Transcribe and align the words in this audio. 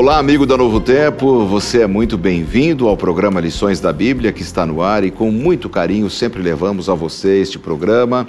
Olá, 0.00 0.16
amigo 0.16 0.46
da 0.46 0.56
Novo 0.56 0.80
Tempo, 0.80 1.44
você 1.44 1.82
é 1.82 1.86
muito 1.86 2.16
bem-vindo 2.16 2.88
ao 2.88 2.96
programa 2.96 3.38
Lições 3.38 3.80
da 3.80 3.92
Bíblia 3.92 4.32
que 4.32 4.40
está 4.40 4.64
no 4.64 4.80
ar 4.80 5.04
e 5.04 5.10
com 5.10 5.30
muito 5.30 5.68
carinho 5.68 6.08
sempre 6.08 6.42
levamos 6.42 6.88
a 6.88 6.94
você 6.94 7.42
este 7.42 7.58
programa 7.58 8.26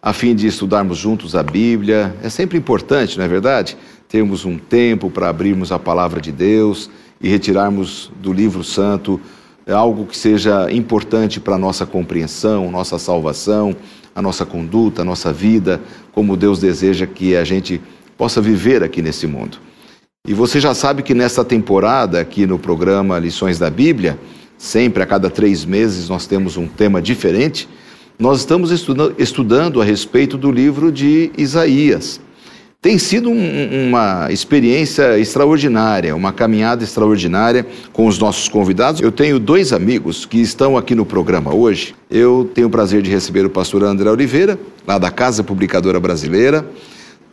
a 0.00 0.12
fim 0.12 0.32
de 0.32 0.46
estudarmos 0.46 0.96
juntos 0.96 1.34
a 1.34 1.42
Bíblia. 1.42 2.14
É 2.22 2.28
sempre 2.28 2.56
importante, 2.56 3.18
não 3.18 3.24
é 3.24 3.28
verdade? 3.28 3.76
Termos 4.08 4.44
um 4.44 4.56
tempo 4.56 5.10
para 5.10 5.28
abrirmos 5.28 5.72
a 5.72 5.78
palavra 5.78 6.20
de 6.20 6.30
Deus 6.30 6.88
e 7.20 7.28
retirarmos 7.28 8.12
do 8.22 8.32
livro 8.32 8.62
santo 8.62 9.20
algo 9.66 10.06
que 10.06 10.16
seja 10.16 10.70
importante 10.70 11.40
para 11.40 11.56
a 11.56 11.58
nossa 11.58 11.84
compreensão, 11.84 12.70
nossa 12.70 12.96
salvação, 12.96 13.74
a 14.14 14.22
nossa 14.22 14.46
conduta, 14.46 15.02
a 15.02 15.04
nossa 15.04 15.32
vida, 15.32 15.80
como 16.12 16.36
Deus 16.36 16.60
deseja 16.60 17.08
que 17.08 17.34
a 17.34 17.42
gente 17.42 17.80
possa 18.16 18.40
viver 18.40 18.84
aqui 18.84 19.02
nesse 19.02 19.26
mundo. 19.26 19.66
E 20.26 20.34
você 20.34 20.60
já 20.60 20.74
sabe 20.74 21.02
que 21.02 21.14
nesta 21.14 21.42
temporada, 21.42 22.20
aqui 22.20 22.46
no 22.46 22.58
programa 22.58 23.18
Lições 23.18 23.58
da 23.58 23.70
Bíblia, 23.70 24.18
sempre 24.58 25.02
a 25.02 25.06
cada 25.06 25.30
três 25.30 25.64
meses 25.64 26.10
nós 26.10 26.26
temos 26.26 26.58
um 26.58 26.66
tema 26.66 27.00
diferente. 27.00 27.66
Nós 28.18 28.40
estamos 28.40 28.70
estudando 29.16 29.80
a 29.80 29.84
respeito 29.84 30.36
do 30.36 30.52
livro 30.52 30.92
de 30.92 31.30
Isaías. 31.38 32.20
Tem 32.82 32.98
sido 32.98 33.30
um, 33.30 33.88
uma 33.88 34.30
experiência 34.30 35.18
extraordinária, 35.18 36.14
uma 36.14 36.30
caminhada 36.30 36.84
extraordinária 36.84 37.66
com 37.92 38.06
os 38.06 38.18
nossos 38.18 38.50
convidados. 38.50 39.00
Eu 39.00 39.10
tenho 39.10 39.38
dois 39.38 39.72
amigos 39.72 40.26
que 40.26 40.42
estão 40.42 40.76
aqui 40.76 40.94
no 40.94 41.06
programa 41.06 41.54
hoje. 41.54 41.94
Eu 42.10 42.50
tenho 42.52 42.66
o 42.66 42.70
prazer 42.70 43.00
de 43.00 43.10
receber 43.10 43.46
o 43.46 43.50
pastor 43.50 43.82
André 43.82 44.10
Oliveira, 44.10 44.58
lá 44.86 44.98
da 44.98 45.10
Casa 45.10 45.42
Publicadora 45.42 45.98
Brasileira, 45.98 46.68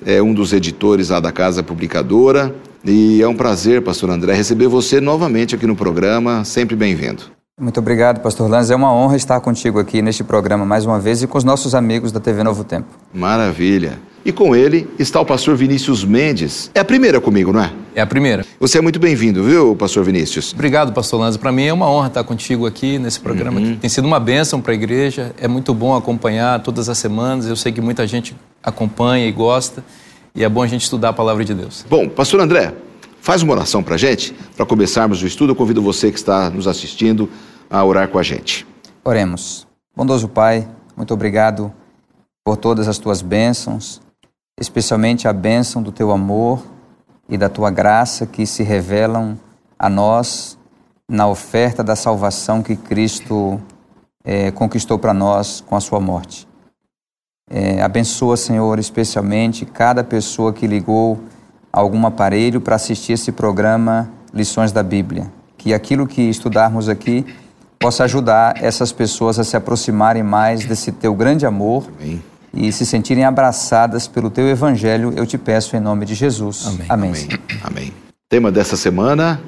é 0.03 0.21
um 0.21 0.33
dos 0.33 0.51
editores 0.51 1.09
lá 1.09 1.19
da 1.19 1.31
Casa 1.31 1.63
Publicadora. 1.63 2.53
E 2.87 3.19
é 3.19 3.27
um 3.27 3.35
prazer, 3.35 3.81
pastor 3.81 4.11
André, 4.11 4.33
receber 4.33 4.67
você 4.67 5.01
novamente 5.01 5.55
aqui 5.55 5.65
no 5.65 5.75
programa. 5.75 6.45
Sempre 6.45 6.75
bem-vindo. 6.75 7.23
Muito 7.59 7.79
obrigado, 7.79 8.19
pastor 8.19 8.47
Lanz. 8.47 8.69
É 8.69 8.75
uma 8.75 8.93
honra 8.93 9.15
estar 9.15 9.39
contigo 9.39 9.79
aqui 9.79 10.03
neste 10.03 10.23
programa 10.23 10.65
mais 10.65 10.85
uma 10.85 10.99
vez 10.99 11.23
e 11.23 11.27
com 11.27 11.35
os 11.35 11.43
nossos 11.43 11.73
amigos 11.73 12.11
da 12.11 12.19
TV 12.19 12.43
Novo 12.43 12.63
Tempo. 12.63 12.87
Maravilha. 13.11 13.97
E 14.23 14.31
com 14.31 14.55
ele 14.55 14.87
está 14.99 15.19
o 15.19 15.25
pastor 15.25 15.55
Vinícius 15.55 16.03
Mendes. 16.03 16.69
É 16.75 16.79
a 16.79 16.85
primeira 16.85 17.19
comigo, 17.19 17.51
não 17.51 17.63
é? 17.63 17.71
É 17.95 18.01
a 18.01 18.05
primeira. 18.05 18.45
Você 18.59 18.77
é 18.77 18.81
muito 18.81 18.99
bem-vindo, 18.99 19.43
viu, 19.43 19.75
pastor 19.75 20.03
Vinícius? 20.03 20.53
Obrigado, 20.53 20.93
pastor 20.93 21.19
Lanz. 21.19 21.37
Para 21.37 21.51
mim 21.51 21.63
é 21.63 21.73
uma 21.73 21.89
honra 21.89 22.07
estar 22.09 22.23
contigo 22.23 22.67
aqui 22.67 22.99
nesse 22.99 23.19
programa. 23.19 23.59
Uhum. 23.59 23.77
Tem 23.77 23.89
sido 23.89 24.05
uma 24.05 24.19
bênção 24.19 24.61
para 24.61 24.73
a 24.73 24.75
igreja. 24.75 25.33
É 25.41 25.47
muito 25.47 25.73
bom 25.73 25.95
acompanhar 25.95 26.59
todas 26.61 26.87
as 26.87 26.99
semanas. 26.99 27.47
Eu 27.47 27.55
sei 27.55 27.71
que 27.71 27.81
muita 27.81 28.05
gente 28.05 28.35
acompanha 28.63 29.27
e 29.27 29.31
gosta. 29.31 29.83
E 30.35 30.43
é 30.43 30.49
bom 30.49 30.61
a 30.61 30.67
gente 30.67 30.81
estudar 30.81 31.09
a 31.09 31.13
palavra 31.13 31.45
de 31.45 31.53
Deus. 31.53 31.85
Bom, 31.89 32.09
pastor 32.09 32.41
André, 32.41 32.73
faz 33.21 33.41
uma 33.41 33.53
oração 33.53 33.81
para 33.81 33.95
a 33.95 33.97
gente, 33.97 34.33
para 34.55 34.65
começarmos 34.65 35.23
o 35.23 35.25
estudo. 35.25 35.51
Eu 35.51 35.55
convido 35.55 35.81
você 35.81 36.11
que 36.11 36.17
está 36.17 36.49
nos 36.49 36.67
assistindo 36.67 37.29
a 37.69 37.83
orar 37.83 38.09
com 38.09 38.19
a 38.19 38.23
gente. 38.23 38.67
Oremos. 39.03 39.65
Bondoso 39.95 40.27
Pai, 40.27 40.67
muito 40.97 41.13
obrigado 41.13 41.71
por 42.43 42.57
todas 42.57 42.89
as 42.89 42.97
tuas 42.97 43.21
bênçãos, 43.21 44.01
especialmente 44.59 45.25
a 45.25 45.31
bênção 45.31 45.81
do 45.81 45.91
teu 45.91 46.11
amor 46.11 46.61
e 47.29 47.37
da 47.37 47.47
tua 47.47 47.71
graça 47.71 48.25
que 48.25 48.45
se 48.45 48.61
revelam 48.61 49.39
a 49.79 49.89
nós 49.89 50.57
na 51.09 51.27
oferta 51.27 51.81
da 51.81 51.95
salvação 51.95 52.61
que 52.61 52.75
Cristo 52.75 53.61
é, 54.23 54.51
conquistou 54.51 54.99
para 54.99 55.13
nós 55.13 55.61
com 55.61 55.75
a 55.75 55.79
sua 55.79 56.01
morte. 56.01 56.45
É, 57.49 57.79
abençoa, 57.81 58.35
Senhor, 58.35 58.79
especialmente 58.79 59.65
cada 59.65 60.03
pessoa 60.03 60.51
que 60.51 60.65
ligou 60.65 61.19
algum 61.71 62.05
aparelho 62.07 62.59
para 62.59 62.75
assistir 62.75 63.13
esse 63.13 63.31
programa 63.31 64.09
Lições 64.33 64.71
da 64.71 64.81
Bíblia. 64.81 65.31
Que 65.57 65.73
aquilo 65.73 66.07
que 66.07 66.23
estudarmos 66.23 66.89
aqui 66.89 67.25
possa 67.79 68.03
ajudar 68.05 68.63
essas 68.63 68.91
pessoas 68.91 69.37
a 69.37 69.43
se 69.43 69.55
aproximarem 69.55 70.23
mais 70.23 70.65
desse 70.65 70.91
teu 70.91 71.13
grande 71.13 71.45
amor 71.45 71.87
Amém. 71.99 72.21
e 72.51 72.71
se 72.71 72.85
sentirem 72.85 73.23
abraçadas 73.23 74.07
pelo 74.07 74.31
teu 74.31 74.47
evangelho. 74.47 75.13
Eu 75.15 75.25
te 75.25 75.37
peço 75.37 75.75
em 75.75 75.79
nome 75.79 76.05
de 76.05 76.15
Jesus. 76.15 76.65
Amém. 76.65 76.85
Amém. 76.89 77.11
Amém. 77.11 77.39
Amém. 77.63 77.93
Tema 78.27 78.51
dessa 78.51 78.75
semana: 78.75 79.39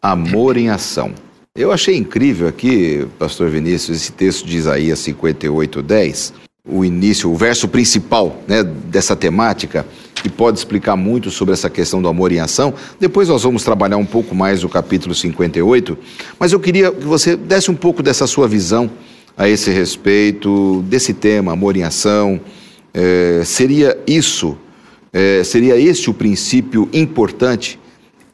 Amor 0.00 0.56
em 0.56 0.70
Ação. 0.70 1.12
Eu 1.56 1.72
achei 1.72 1.96
incrível 1.96 2.46
aqui, 2.46 3.08
Pastor 3.18 3.50
Vinícius, 3.50 4.02
esse 4.02 4.12
texto 4.12 4.46
de 4.46 4.56
Isaías 4.56 5.00
58, 5.00 5.82
10 5.82 6.44
o 6.66 6.82
início, 6.82 7.30
o 7.30 7.36
verso 7.36 7.68
principal 7.68 8.40
né, 8.48 8.62
dessa 8.62 9.14
temática, 9.14 9.86
que 10.14 10.30
pode 10.30 10.58
explicar 10.58 10.96
muito 10.96 11.30
sobre 11.30 11.52
essa 11.52 11.68
questão 11.68 12.00
do 12.00 12.08
amor 12.08 12.32
em 12.32 12.40
ação. 12.40 12.72
Depois 12.98 13.28
nós 13.28 13.42
vamos 13.42 13.62
trabalhar 13.62 13.98
um 13.98 14.06
pouco 14.06 14.34
mais 14.34 14.64
o 14.64 14.68
capítulo 14.68 15.14
58, 15.14 15.98
mas 16.38 16.52
eu 16.52 16.60
queria 16.60 16.90
que 16.90 17.04
você 17.04 17.36
desse 17.36 17.70
um 17.70 17.74
pouco 17.74 18.02
dessa 18.02 18.26
sua 18.26 18.48
visão 18.48 18.90
a 19.36 19.46
esse 19.46 19.70
respeito, 19.70 20.82
desse 20.88 21.12
tema, 21.12 21.52
amor 21.52 21.76
em 21.76 21.82
ação. 21.82 22.40
É, 22.94 23.42
seria 23.44 23.98
isso, 24.06 24.56
é, 25.12 25.44
seria 25.44 25.78
este 25.78 26.08
o 26.08 26.14
princípio 26.14 26.88
importante 26.94 27.78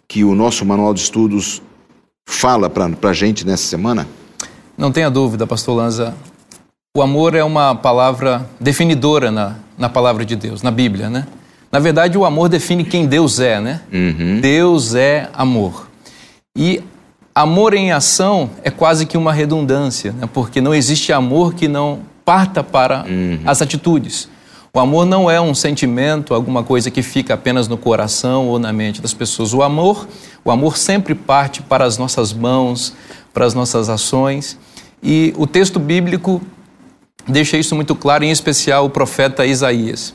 que 0.07 0.23
o 0.23 0.37
nosso 0.37 0.65
manual 0.65 0.95
de 0.95 1.01
estudos 1.01 1.61
fala 2.27 2.71
para 2.71 2.89
a 3.03 3.13
gente 3.13 3.45
nessa 3.45 3.65
semana? 3.65 4.07
Não 4.79 4.93
tenha 4.93 5.11
dúvida, 5.11 5.47
pastor 5.49 5.77
Lanza. 5.77 6.15
O 6.93 7.03
amor 7.03 7.37
é 7.37 7.45
uma 7.45 7.73
palavra 7.73 8.51
definidora 8.59 9.31
na, 9.31 9.55
na 9.79 9.89
palavra 9.89 10.25
de 10.25 10.35
Deus, 10.35 10.61
na 10.61 10.73
Bíblia, 10.73 11.09
né? 11.09 11.25
Na 11.71 11.79
verdade, 11.79 12.19
o 12.19 12.25
amor 12.25 12.49
define 12.49 12.83
quem 12.83 13.07
Deus 13.07 13.39
é, 13.39 13.61
né? 13.61 13.81
Uhum. 13.93 14.41
Deus 14.41 14.97
é 14.97 15.29
amor. 15.33 15.89
E 16.59 16.83
amor 17.33 17.75
em 17.75 17.93
ação 17.93 18.51
é 18.65 18.73
quase 18.73 19.07
que 19.07 19.17
uma 19.17 19.33
redundância, 19.33 20.11
né? 20.11 20.29
porque 20.33 20.61
não 20.61 20.75
existe 20.75 21.13
amor 21.13 21.55
que 21.55 21.69
não 21.69 22.01
parta 22.25 22.61
para 22.61 23.05
uhum. 23.09 23.39
as 23.47 23.63
atitudes. 23.63 24.29
O 24.75 24.81
amor 24.81 25.07
não 25.07 25.31
é 25.31 25.41
um 25.41 25.55
sentimento, 25.55 26.35
alguma 26.35 26.65
coisa 26.65 26.91
que 26.91 27.03
fica 27.03 27.35
apenas 27.35 27.69
no 27.69 27.79
coração 27.79 28.49
ou 28.49 28.59
na 28.59 28.73
mente 28.73 29.01
das 29.01 29.15
pessoas. 29.15 29.55
O 29.55 29.63
amor, 29.63 30.09
o 30.45 30.51
amor 30.51 30.77
sempre 30.77 31.15
parte 31.15 31.63
para 31.63 31.85
as 31.85 31.97
nossas 31.97 32.33
mãos, 32.33 32.93
para 33.33 33.47
as 33.47 33.55
nossas 33.55 33.89
ações. 33.89 34.59
E 35.01 35.33
o 35.37 35.47
texto 35.47 35.79
bíblico 35.79 36.43
deixa 37.27 37.57
isso 37.57 37.75
muito 37.75 37.95
claro, 37.95 38.25
em 38.25 38.31
especial 38.31 38.87
o 38.87 38.91
profeta 38.91 39.47
Isaías 39.47 40.15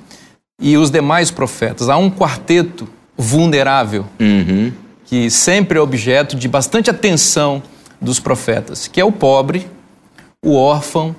e 0.60 0.78
os 0.78 0.90
demais 0.90 1.32
profetas. 1.32 1.90
Há 1.90 1.98
um 1.98 2.10
quarteto 2.10 2.88
vulnerável 3.18 4.06
uhum. 4.20 4.72
que 5.06 5.30
sempre 5.30 5.78
é 5.78 5.82
objeto 5.82 6.36
de 6.36 6.48
bastante 6.48 6.90
atenção 6.90 7.62
dos 8.00 8.20
profetas, 8.20 8.88
que 8.88 9.00
é 9.00 9.06
o 9.06 9.12
pobre, 9.12 9.68
o 10.44 10.56
órfão, 10.56 11.16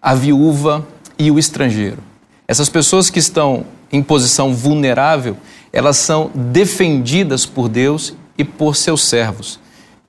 a 0.00 0.14
viúva 0.14 0.86
e 1.18 1.30
o 1.30 1.38
estrangeiro. 1.38 1.98
Essas 2.46 2.68
pessoas 2.68 3.10
que 3.10 3.18
estão 3.18 3.64
em 3.90 4.02
posição 4.02 4.54
vulnerável, 4.54 5.36
elas 5.72 5.96
são 5.96 6.30
defendidas 6.34 7.44
por 7.44 7.68
Deus 7.68 8.14
e 8.36 8.44
por 8.44 8.76
seus 8.76 9.04
servos. 9.04 9.58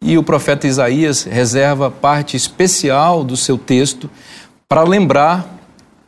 E 0.02 0.18
o 0.18 0.24
profeta 0.24 0.68
Isaías 0.68 1.24
reserva 1.24 1.92
parte 1.92 2.38
especial 2.38 3.24
do 3.24 3.36
seu 3.36 3.58
texto 3.58 4.10
para 4.70 4.84
lembrar 4.84 5.58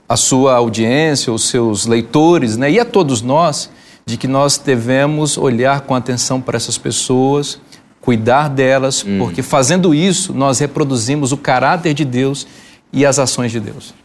a 0.08 0.16
sua 0.16 0.54
audiência, 0.54 1.34
os 1.34 1.50
seus 1.50 1.88
leitores, 1.88 2.58
né, 2.58 2.70
e 2.70 2.80
a 2.80 2.86
todos 2.86 3.24
nós, 3.24 3.72
de 4.06 4.18
que 4.18 4.28
nós 4.28 4.60
devemos 4.60 5.36
olhar 5.36 5.82
com 5.82 5.96
atenção 5.96 6.40
para 6.40 6.58
essas 6.58 6.78
pessoas, 6.78 7.60
cuidar 8.00 8.50
delas, 8.50 9.04
hum. 9.04 9.18
porque 9.18 9.42
fazendo 9.42 9.96
isso 9.96 10.32
nós 10.32 10.60
reproduzimos 10.60 11.32
o 11.32 11.38
caráter 11.38 11.96
de 11.96 12.06
Deus 12.06 12.46
e 12.94 13.04
as 13.04 13.18
ações 13.18 13.52
de 13.52 13.60
Deus. 13.60 13.96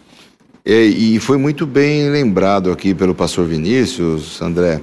E, 0.64 1.16
e 1.16 1.20
foi 1.20 1.36
muito 1.36 1.66
bem 1.66 2.08
lembrado 2.08 2.70
aqui 2.70 2.94
pelo 2.94 3.14
pastor 3.14 3.46
Vinícius, 3.46 4.40
André, 4.40 4.80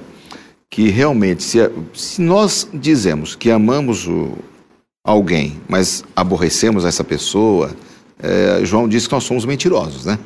que 0.70 0.88
realmente, 0.88 1.42
se, 1.42 1.58
se 1.92 2.22
nós 2.22 2.68
dizemos 2.72 3.34
que 3.34 3.50
amamos 3.50 4.06
o, 4.06 4.38
alguém, 5.04 5.60
mas 5.68 6.04
aborrecemos 6.14 6.84
essa 6.84 7.02
pessoa, 7.02 7.70
é, 8.22 8.60
João 8.64 8.88
disse 8.88 9.08
que 9.08 9.14
nós 9.14 9.24
somos 9.24 9.44
mentirosos, 9.44 10.04
né? 10.04 10.18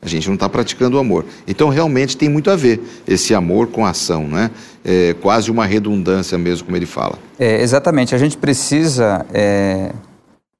A 0.00 0.08
gente 0.08 0.26
não 0.26 0.34
está 0.34 0.48
praticando 0.48 0.96
o 0.96 1.00
amor. 1.00 1.24
Então, 1.46 1.68
realmente 1.68 2.16
tem 2.16 2.28
muito 2.28 2.50
a 2.50 2.56
ver 2.56 2.80
esse 3.06 3.34
amor 3.34 3.68
com 3.68 3.86
a 3.86 3.90
ação, 3.90 4.26
né? 4.26 4.50
É 4.84 5.14
quase 5.20 5.48
uma 5.50 5.64
redundância 5.64 6.36
mesmo, 6.36 6.64
como 6.64 6.76
ele 6.76 6.86
fala. 6.86 7.16
É, 7.38 7.62
exatamente. 7.62 8.12
A 8.12 8.18
gente 8.18 8.36
precisa 8.36 9.24
é, 9.32 9.92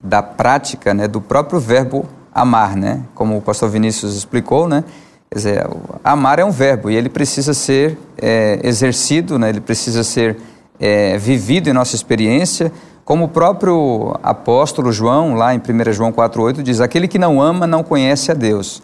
da 0.02 0.23
prática 0.23 0.94
né, 0.94 1.08
do 1.08 1.20
próprio 1.20 1.58
verbo 1.58 2.08
amar, 2.32 2.76
né? 2.76 3.02
Como 3.17 3.37
o 3.37 3.43
pastor 3.43 3.69
Vinícius 3.69 4.14
explicou, 4.17 4.69
né? 4.69 4.85
Quer 5.32 5.38
dizer, 5.38 5.67
amar 6.05 6.38
é 6.38 6.44
um 6.44 6.50
verbo 6.50 6.90
e 6.90 6.94
ele 6.94 7.08
precisa 7.08 7.55
ser 7.55 7.96
é, 8.20 8.61
exercido, 8.62 9.38
né? 9.38 9.49
ele 9.49 9.62
precisa 9.62 10.05
ser 10.05 10.37
é, 10.78 11.17
vivido 11.17 11.70
em 11.70 11.73
nossa 11.73 11.96
experiência, 11.96 12.70
como 13.04 13.25
o 13.25 13.28
próprio 13.28 14.14
apóstolo 14.22 14.93
João, 14.93 15.34
lá 15.34 15.54
em 15.54 15.58
1 15.58 15.93
João 15.93 16.12
4,8, 16.12 16.62
diz: 16.62 16.81
Aquele 16.81 17.08
que 17.08 17.19
não 17.19 17.40
ama 17.40 17.66
não 17.66 17.82
conhece 17.82 18.31
a 18.31 18.34
Deus. 18.34 18.82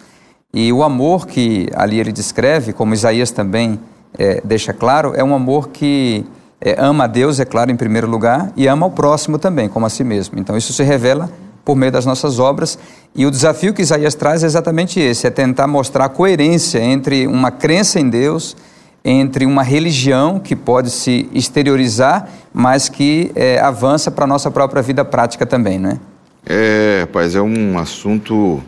E 0.52 0.72
o 0.72 0.82
amor 0.82 1.26
que 1.26 1.68
ali 1.74 2.00
ele 2.00 2.10
descreve, 2.10 2.72
como 2.72 2.94
Isaías 2.94 3.30
também 3.30 3.78
é, 4.18 4.40
deixa 4.44 4.72
claro, 4.72 5.12
é 5.14 5.22
um 5.22 5.34
amor 5.34 5.68
que 5.68 6.24
é, 6.60 6.74
ama 6.78 7.04
a 7.04 7.06
Deus, 7.06 7.38
é 7.38 7.44
claro, 7.44 7.70
em 7.70 7.76
primeiro 7.76 8.08
lugar, 8.08 8.50
e 8.56 8.66
ama 8.66 8.86
o 8.86 8.90
próximo 8.90 9.38
também, 9.38 9.68
como 9.68 9.86
a 9.86 9.90
si 9.90 10.02
mesmo. 10.02 10.38
Então 10.38 10.56
isso 10.56 10.72
se 10.72 10.82
revela 10.82 11.30
por 11.64 11.76
meio 11.76 11.92
das 11.92 12.06
nossas 12.06 12.38
obras. 12.38 12.78
E 13.14 13.26
o 13.26 13.30
desafio 13.30 13.74
que 13.74 13.82
Isaías 13.82 14.14
traz 14.14 14.42
é 14.42 14.46
exatamente 14.46 14.98
esse: 14.98 15.26
é 15.26 15.30
tentar 15.30 15.66
mostrar 15.66 16.06
a 16.06 16.08
coerência 16.08 16.78
entre 16.78 17.26
uma 17.26 17.50
crença 17.50 18.00
em 18.00 18.08
Deus, 18.08 18.56
entre 19.04 19.46
uma 19.46 19.62
religião 19.62 20.38
que 20.38 20.54
pode 20.54 20.90
se 20.90 21.28
exteriorizar, 21.32 22.28
mas 22.52 22.88
que 22.88 23.30
é, 23.34 23.58
avança 23.60 24.10
para 24.10 24.24
a 24.24 24.28
nossa 24.28 24.50
própria 24.50 24.82
vida 24.82 25.04
prática 25.04 25.46
também, 25.46 25.78
não 25.78 25.90
é? 25.90 26.00
É, 26.46 26.98
rapaz, 27.02 27.34
é 27.34 27.40
um 27.40 27.78
assunto 27.78 28.62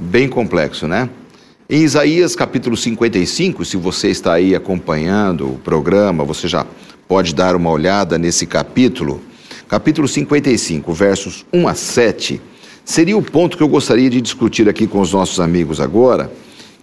bem 0.00 0.28
complexo, 0.28 0.86
né? 0.86 1.08
Em 1.68 1.82
Isaías 1.82 2.34
capítulo 2.34 2.76
55, 2.76 3.64
se 3.64 3.76
você 3.76 4.08
está 4.08 4.34
aí 4.34 4.54
acompanhando 4.54 5.54
o 5.54 5.58
programa, 5.58 6.24
você 6.24 6.48
já 6.48 6.66
pode 7.06 7.34
dar 7.34 7.54
uma 7.54 7.70
olhada 7.70 8.18
nesse 8.18 8.46
capítulo 8.46 9.22
capítulo 9.70 10.08
55, 10.08 10.92
versos 10.92 11.46
1 11.52 11.68
a 11.68 11.74
7, 11.76 12.40
seria 12.84 13.16
o 13.16 13.22
ponto 13.22 13.56
que 13.56 13.62
eu 13.62 13.68
gostaria 13.68 14.10
de 14.10 14.20
discutir 14.20 14.68
aqui 14.68 14.84
com 14.84 15.00
os 15.00 15.12
nossos 15.12 15.38
amigos 15.38 15.80
agora, 15.80 16.28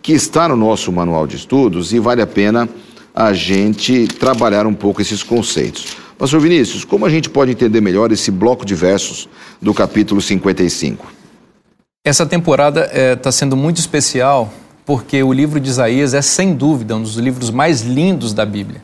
que 0.07 0.13
está 0.13 0.47
no 0.47 0.55
nosso 0.55 0.89
manual 0.89 1.27
de 1.27 1.35
estudos 1.35 1.91
e 1.91 1.99
vale 1.99 2.21
a 2.21 2.25
pena 2.25 2.69
a 3.13 3.33
gente 3.33 4.07
trabalhar 4.07 4.65
um 4.65 4.73
pouco 4.73 5.01
esses 5.01 5.21
conceitos. 5.21 5.97
Pastor 6.17 6.39
Vinícius, 6.39 6.85
como 6.85 7.05
a 7.05 7.09
gente 7.09 7.29
pode 7.29 7.51
entender 7.51 7.81
melhor 7.81 8.09
esse 8.13 8.31
bloco 8.31 8.65
de 8.65 8.73
versos 8.73 9.27
do 9.61 9.73
capítulo 9.73 10.21
55? 10.21 11.05
Essa 12.05 12.25
temporada 12.25 12.85
está 12.85 12.97
é, 12.97 13.15
tá 13.17 13.31
sendo 13.33 13.57
muito 13.57 13.79
especial 13.79 14.49
porque 14.85 15.21
o 15.21 15.33
livro 15.33 15.59
de 15.59 15.69
Isaías 15.69 16.13
é, 16.13 16.21
sem 16.21 16.55
dúvida, 16.55 16.95
um 16.95 17.01
dos 17.01 17.17
livros 17.17 17.49
mais 17.49 17.81
lindos 17.81 18.33
da 18.33 18.45
Bíblia. 18.45 18.81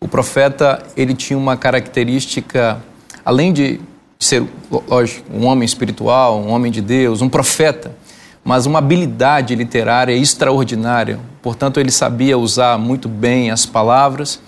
O 0.00 0.08
profeta 0.08 0.82
ele 0.96 1.14
tinha 1.14 1.38
uma 1.38 1.56
característica 1.56 2.82
além 3.24 3.52
de 3.52 3.78
ser, 4.18 4.42
lógico, 4.88 5.24
um 5.32 5.46
homem 5.46 5.64
espiritual, 5.64 6.40
um 6.40 6.50
homem 6.50 6.72
de 6.72 6.80
Deus, 6.80 7.22
um 7.22 7.28
profeta, 7.28 7.94
mas 8.44 8.66
uma 8.66 8.78
habilidade 8.78 9.54
literária 9.54 10.12
extraordinária. 10.12 11.20
Portanto, 11.40 11.78
ele 11.78 11.90
sabia 11.90 12.36
usar 12.36 12.78
muito 12.78 13.08
bem 13.08 13.50
as 13.50 13.66
palavras. 13.66 14.40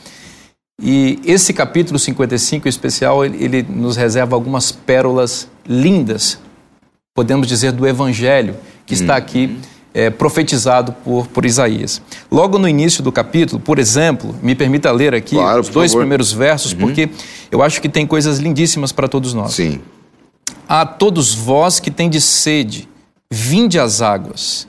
E 0.82 1.20
esse 1.24 1.52
capítulo 1.52 1.98
55 1.98 2.66
em 2.66 2.68
especial, 2.68 3.24
ele, 3.24 3.44
ele 3.44 3.62
nos 3.62 3.96
reserva 3.96 4.34
algumas 4.34 4.72
pérolas 4.72 5.48
lindas, 5.66 6.38
podemos 7.14 7.46
dizer, 7.46 7.72
do 7.72 7.86
Evangelho, 7.86 8.56
que 8.84 8.94
está 8.94 9.16
aqui 9.16 9.46
uhum 9.46 9.74
é, 9.94 10.10
profetizado 10.10 10.92
por, 10.92 11.28
por 11.28 11.46
Isaías. 11.46 12.02
Logo 12.30 12.58
no 12.58 12.68
início 12.68 13.02
do 13.02 13.12
capítulo, 13.12 13.60
por 13.60 13.78
exemplo, 13.78 14.34
me 14.42 14.56
permita 14.56 14.90
ler 14.90 15.14
aqui 15.14 15.36
claro, 15.36 15.60
os 15.60 15.68
dois 15.68 15.92
favor. 15.92 16.02
primeiros 16.02 16.32
versos, 16.32 16.72
uhum. 16.72 16.78
porque 16.80 17.08
eu 17.50 17.62
acho 17.62 17.80
que 17.80 17.88
tem 17.88 18.04
coisas 18.04 18.40
lindíssimas 18.40 18.90
para 18.90 19.06
todos 19.06 19.32
nós. 19.32 19.54
Sim. 19.54 19.80
A 20.68 20.84
todos 20.84 21.32
vós 21.32 21.78
que 21.78 21.90
tendes 21.90 22.24
sede, 22.24 22.88
vinde 23.34 23.80
às 23.80 24.00
águas, 24.00 24.68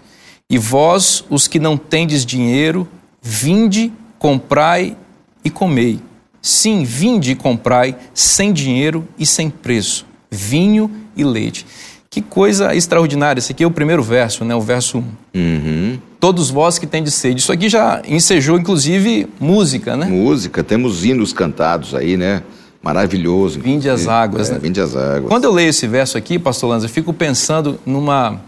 e 0.50 0.58
vós, 0.58 1.24
os 1.30 1.48
que 1.48 1.60
não 1.60 1.78
tendes 1.78 2.26
dinheiro, 2.26 2.88
vinde, 3.22 3.94
comprai 4.18 4.98
e 5.44 5.50
comei. 5.50 6.00
Sim, 6.42 6.84
vinde 6.84 7.32
e 7.32 7.36
comprai 7.36 7.96
sem 8.14 8.52
dinheiro 8.52 9.08
e 9.18 9.26
sem 9.26 9.50
preço, 9.50 10.06
vinho 10.32 10.90
e 11.16 11.24
leite. 11.24 11.66
Que 12.10 12.22
coisa 12.22 12.74
extraordinária. 12.76 13.40
Esse 13.40 13.52
aqui 13.52 13.64
é 13.64 13.68
o 13.68 13.72
primeiro 13.72 14.02
verso, 14.02 14.46
né? 14.46 14.56
O 14.56 14.62
verso 14.62 15.00
1. 15.00 15.04
Uhum. 15.36 16.00
Todos 16.20 16.50
vós 16.50 16.80
que 16.80 16.86
de 16.88 17.12
sede. 17.12 17.42
Isso 17.42 17.52
aqui 17.52 17.68
já 17.68 18.02
ensejou, 18.08 18.58
inclusive, 18.58 19.28
música, 19.40 19.98
né? 19.98 20.06
Música. 20.06 20.64
Temos 20.64 21.04
hinos 21.04 21.34
cantados 21.34 21.94
aí, 21.94 22.16
né? 22.16 22.42
Maravilhoso. 22.82 23.60
Vinde 23.60 23.90
as 23.90 24.08
águas, 24.08 24.50
é, 24.50 24.54
né? 24.54 24.60
Vinde 24.60 24.80
as 24.80 24.96
águas. 24.96 25.28
Quando 25.28 25.46
eu 25.46 25.52
leio 25.52 25.70
esse 25.70 25.88
verso 25.88 26.18
aqui, 26.20 26.38
pastor 26.38 26.70
Lanza, 26.70 26.86
eu 26.86 26.90
fico 26.90 27.12
pensando 27.12 27.80
numa, 27.84 28.40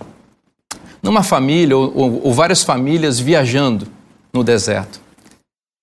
numa 1.07 1.23
família 1.23 1.75
ou, 1.75 1.91
ou, 1.95 2.21
ou 2.25 2.33
várias 2.33 2.63
famílias 2.63 3.17
viajando 3.19 3.87
no 4.33 4.43
deserto 4.43 5.07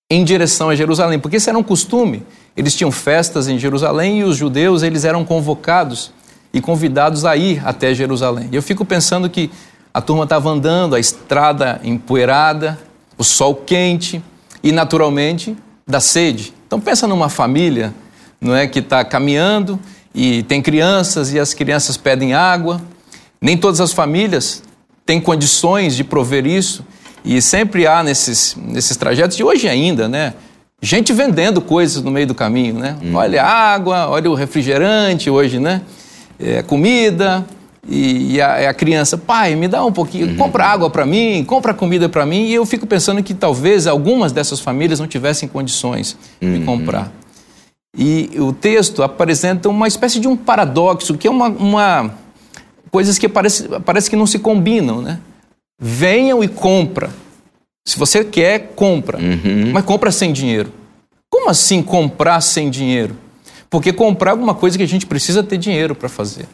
em 0.09 0.23
direção 0.23 0.69
a 0.69 0.75
Jerusalém, 0.75 1.19
porque 1.19 1.37
esse 1.37 1.49
era 1.49 1.57
um 1.57 1.63
costume. 1.63 2.23
Eles 2.55 2.75
tinham 2.75 2.91
festas 2.91 3.47
em 3.47 3.57
Jerusalém 3.57 4.19
e 4.19 4.23
os 4.23 4.37
judeus 4.37 4.83
eles 4.83 5.03
eram 5.03 5.25
convocados 5.25 6.11
e 6.53 6.61
convidados 6.61 7.25
a 7.25 7.35
ir 7.35 7.59
até 7.65 7.93
Jerusalém. 7.93 8.49
Eu 8.51 8.61
fico 8.61 8.85
pensando 8.85 9.27
que 9.27 9.49
a 9.91 9.99
turma 9.99 10.23
estava 10.23 10.47
andando, 10.47 10.93
a 10.93 10.99
estrada 10.99 11.81
empoeirada, 11.83 12.79
o 13.17 13.23
sol 13.23 13.55
quente 13.55 14.21
e, 14.61 14.71
naturalmente, 14.71 15.57
da 15.87 15.99
sede. 15.99 16.53
Então 16.67 16.79
pensa 16.79 17.07
numa 17.07 17.29
família, 17.29 17.93
não 18.39 18.55
é, 18.55 18.67
que 18.67 18.77
está 18.77 19.03
caminhando 19.03 19.79
e 20.13 20.43
tem 20.43 20.61
crianças 20.61 21.33
e 21.33 21.39
as 21.39 21.53
crianças 21.53 21.97
pedem 21.97 22.35
água. 22.35 22.79
Nem 23.41 23.57
todas 23.57 23.81
as 23.81 23.91
famílias 23.91 24.61
têm 25.05 25.21
condições 25.21 25.95
de 25.95 26.03
prover 26.03 26.45
isso 26.45 26.85
e 27.23 27.41
sempre 27.41 27.87
há 27.87 28.03
nesses, 28.03 28.55
nesses 28.55 28.95
trajetos, 28.97 29.37
e 29.39 29.43
hoje 29.43 29.67
ainda, 29.67 30.07
né? 30.07 30.33
Gente 30.81 31.13
vendendo 31.13 31.61
coisas 31.61 32.03
no 32.03 32.11
meio 32.11 32.27
do 32.27 32.35
caminho, 32.35 32.75
né? 32.75 32.97
Hum. 33.01 33.15
Olha 33.15 33.43
a 33.43 33.73
água, 33.73 34.07
olha 34.09 34.29
o 34.29 34.35
refrigerante 34.35 35.29
hoje, 35.29 35.59
né? 35.59 35.81
é, 36.39 36.61
comida 36.61 37.45
e, 37.87 38.35
e 38.35 38.41
a, 38.41 38.69
a, 38.69 38.73
criança, 38.73 39.17
pai, 39.17 39.55
me 39.55 39.67
dá 39.67 39.83
um 39.85 39.91
pouquinho, 39.91 40.27
uhum. 40.27 40.37
compra 40.37 40.65
água 40.65 40.89
para 40.89 41.05
mim, 41.05 41.43
compra 41.45 41.73
comida 41.73 42.09
para 42.09 42.25
mim. 42.25 42.45
E 42.45 42.53
eu 42.53 42.65
fico 42.65 42.87
pensando 42.87 43.21
que 43.21 43.33
talvez 43.33 43.87
algumas 43.87 44.31
dessas 44.31 44.59
famílias 44.59 44.99
não 44.99 45.07
tivessem 45.07 45.47
condições 45.47 46.17
uhum. 46.41 46.59
de 46.59 46.65
comprar. 46.65 47.11
E 47.97 48.29
o 48.37 48.51
texto 48.51 49.03
apresenta 49.03 49.69
uma 49.69 49.87
espécie 49.87 50.19
de 50.19 50.27
um 50.27 50.35
paradoxo, 50.35 51.15
que 51.17 51.27
é 51.27 51.31
uma, 51.31 51.47
uma 51.47 52.11
coisas 52.95 53.17
que 53.17 53.27
parece, 53.27 53.67
parece 53.83 54.09
que 54.09 54.15
não 54.15 54.25
se 54.25 54.39
combinam, 54.39 55.01
né? 55.01 55.19
Venham 55.77 56.41
e 56.41 56.47
compra. 56.47 57.11
Se 57.85 57.99
você 57.99 58.23
quer, 58.23 58.71
compra. 58.73 59.17
Uhum. 59.17 59.73
Mas 59.73 59.83
compra 59.83 60.13
sem 60.13 60.31
dinheiro. 60.31 60.71
Como 61.29 61.49
assim 61.49 61.83
comprar 61.83 62.39
sem 62.39 62.69
dinheiro? 62.69 63.17
Porque 63.69 63.91
comprar 63.91 64.31
alguma 64.31 64.55
coisa 64.55 64.77
que 64.77 64.83
a 64.85 64.87
gente 64.87 65.05
precisa 65.05 65.43
ter 65.43 65.57
dinheiro 65.57 65.93
para 65.93 66.07
fazer. 66.07 66.47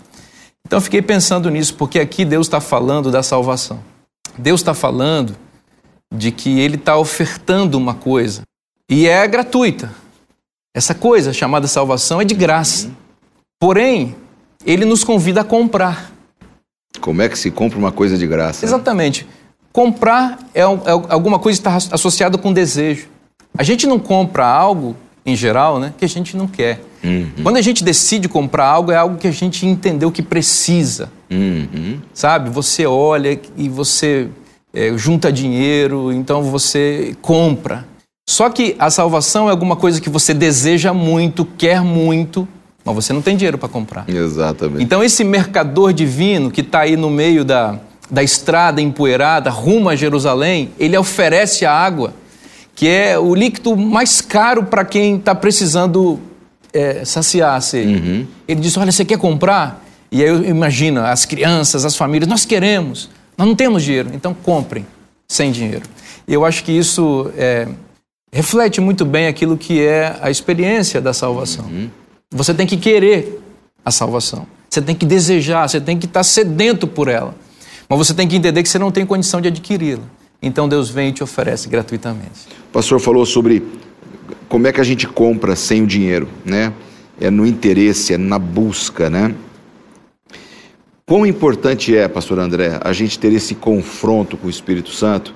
Então 0.65 0.77
eu 0.77 0.81
fiquei 0.81 0.99
pensando 0.99 1.47
nisso, 1.47 1.75
porque 1.75 1.99
aqui 1.99 2.25
Deus 2.25 2.47
está 2.47 2.59
falando 2.59 3.11
da 3.11 3.21
salvação. 3.21 3.79
Deus 4.35 4.61
está 4.61 4.73
falando 4.73 5.37
de 6.11 6.31
que 6.31 6.59
Ele 6.59 6.75
está 6.75 6.97
ofertando 6.97 7.77
uma 7.77 7.93
coisa 7.93 8.41
e 8.89 9.07
é 9.07 9.27
gratuita. 9.27 9.93
Essa 10.75 10.95
coisa 10.95 11.33
chamada 11.33 11.67
salvação 11.67 12.19
é 12.19 12.25
de 12.25 12.33
graça. 12.33 12.89
Porém, 13.59 14.15
Ele 14.65 14.85
nos 14.85 15.03
convida 15.03 15.41
a 15.41 15.43
comprar. 15.43 16.10
Como 16.99 17.21
é 17.21 17.29
que 17.29 17.37
se 17.37 17.49
compra 17.49 17.77
uma 17.77 17.91
coisa 17.91 18.17
de 18.17 18.27
graça? 18.27 18.65
Exatamente. 18.65 19.27
Comprar 19.71 20.39
é, 20.53 20.61
é 20.61 20.65
alguma 21.09 21.39
coisa 21.39 21.61
que 21.61 21.67
está 21.67 21.95
associada 21.95 22.37
com 22.37 22.51
desejo. 22.51 23.07
A 23.57 23.63
gente 23.63 23.87
não 23.87 23.99
compra 23.99 24.45
algo, 24.45 24.95
em 25.25 25.35
geral, 25.35 25.79
né, 25.79 25.93
que 25.97 26.05
a 26.05 26.09
gente 26.09 26.35
não 26.35 26.47
quer. 26.47 26.81
Uhum. 27.03 27.31
Quando 27.43 27.57
a 27.57 27.61
gente 27.61 27.83
decide 27.83 28.27
comprar 28.29 28.65
algo, 28.65 28.91
é 28.91 28.95
algo 28.95 29.17
que 29.17 29.27
a 29.27 29.31
gente 29.31 29.65
entendeu 29.65 30.11
que 30.11 30.21
precisa. 30.21 31.11
Uhum. 31.29 31.99
Sabe? 32.13 32.49
Você 32.49 32.85
olha 32.85 33.39
e 33.57 33.69
você 33.69 34.29
é, 34.73 34.95
junta 34.97 35.31
dinheiro, 35.31 36.11
então 36.11 36.43
você 36.43 37.15
compra. 37.21 37.85
Só 38.29 38.49
que 38.49 38.75
a 38.79 38.89
salvação 38.89 39.47
é 39.47 39.51
alguma 39.51 39.75
coisa 39.75 39.99
que 39.99 40.09
você 40.09 40.33
deseja 40.33 40.93
muito, 40.93 41.43
quer 41.43 41.81
muito, 41.81 42.47
mas 42.83 42.95
você 42.95 43.13
não 43.13 43.21
tem 43.21 43.35
dinheiro 43.35 43.57
para 43.57 43.69
comprar. 43.69 44.09
Exatamente. 44.09 44.83
Então 44.83 45.03
esse 45.03 45.23
mercador 45.23 45.93
divino 45.93 46.49
que 46.49 46.61
está 46.61 46.81
aí 46.81 46.95
no 46.95 47.09
meio 47.09 47.45
da, 47.45 47.79
da 48.09 48.23
estrada 48.23 48.81
empoeirada, 48.81 49.49
rumo 49.49 49.89
a 49.89 49.95
Jerusalém, 49.95 50.71
ele 50.79 50.97
oferece 50.97 51.65
a 51.65 51.71
água, 51.71 52.13
que 52.75 52.87
é 52.87 53.17
o 53.17 53.33
líquido 53.35 53.75
mais 53.75 54.21
caro 54.21 54.63
para 54.63 54.83
quem 54.83 55.17
está 55.17 55.35
precisando 55.35 56.19
é, 56.73 57.05
saciar 57.05 57.55
a 57.55 57.61
sede. 57.61 57.93
Uhum. 57.93 58.27
Ele 58.47 58.59
diz: 58.59 58.75
Olha, 58.77 58.91
você 58.91 59.05
quer 59.05 59.17
comprar? 59.17 59.83
E 60.11 60.21
aí 60.21 60.27
eu 60.27 60.43
imagino 60.43 61.01
as 61.01 61.25
crianças, 61.25 61.85
as 61.85 61.95
famílias: 61.95 62.27
Nós 62.27 62.45
queremos, 62.45 63.09
nós 63.37 63.47
não 63.47 63.55
temos 63.55 63.83
dinheiro, 63.83 64.09
então 64.13 64.33
comprem 64.33 64.85
sem 65.27 65.51
dinheiro. 65.51 65.83
E 66.27 66.33
eu 66.33 66.45
acho 66.45 66.63
que 66.63 66.71
isso 66.71 67.31
é, 67.37 67.67
reflete 68.31 68.81
muito 68.81 69.05
bem 69.05 69.27
aquilo 69.27 69.57
que 69.57 69.81
é 69.81 70.17
a 70.21 70.29
experiência 70.29 70.99
da 71.01 71.13
salvação. 71.13 71.65
Uhum. 71.65 71.89
Você 72.31 72.53
tem 72.53 72.65
que 72.65 72.77
querer 72.77 73.41
a 73.83 73.91
salvação, 73.91 74.47
você 74.69 74.81
tem 74.81 74.95
que 74.95 75.05
desejar, 75.05 75.67
você 75.67 75.81
tem 75.81 75.97
que 75.97 76.05
estar 76.05 76.23
sedento 76.23 76.87
por 76.87 77.09
ela. 77.09 77.35
Mas 77.89 77.97
você 77.97 78.13
tem 78.13 78.25
que 78.25 78.37
entender 78.37 78.63
que 78.63 78.69
você 78.69 78.79
não 78.79 78.89
tem 78.89 79.05
condição 79.05 79.41
de 79.41 79.49
adquiri-la. 79.49 80.03
Então 80.41 80.67
Deus 80.69 80.89
vem 80.89 81.09
e 81.09 81.11
te 81.11 81.21
oferece 81.21 81.67
gratuitamente. 81.67 82.47
O 82.69 82.71
pastor 82.71 83.01
falou 83.01 83.25
sobre 83.25 83.61
como 84.47 84.65
é 84.65 84.71
que 84.71 84.79
a 84.79 84.83
gente 84.83 85.05
compra 85.07 85.57
sem 85.57 85.83
o 85.83 85.87
dinheiro, 85.87 86.29
né? 86.45 86.71
É 87.19 87.29
no 87.29 87.45
interesse, 87.45 88.13
é 88.13 88.17
na 88.17 88.39
busca, 88.39 89.09
né? 89.09 89.35
Quão 91.05 91.25
importante 91.25 91.95
é, 91.95 92.07
pastor 92.07 92.39
André, 92.39 92.79
a 92.81 92.93
gente 92.93 93.19
ter 93.19 93.33
esse 93.33 93.55
confronto 93.55 94.37
com 94.37 94.47
o 94.47 94.49
Espírito 94.49 94.91
Santo, 94.91 95.35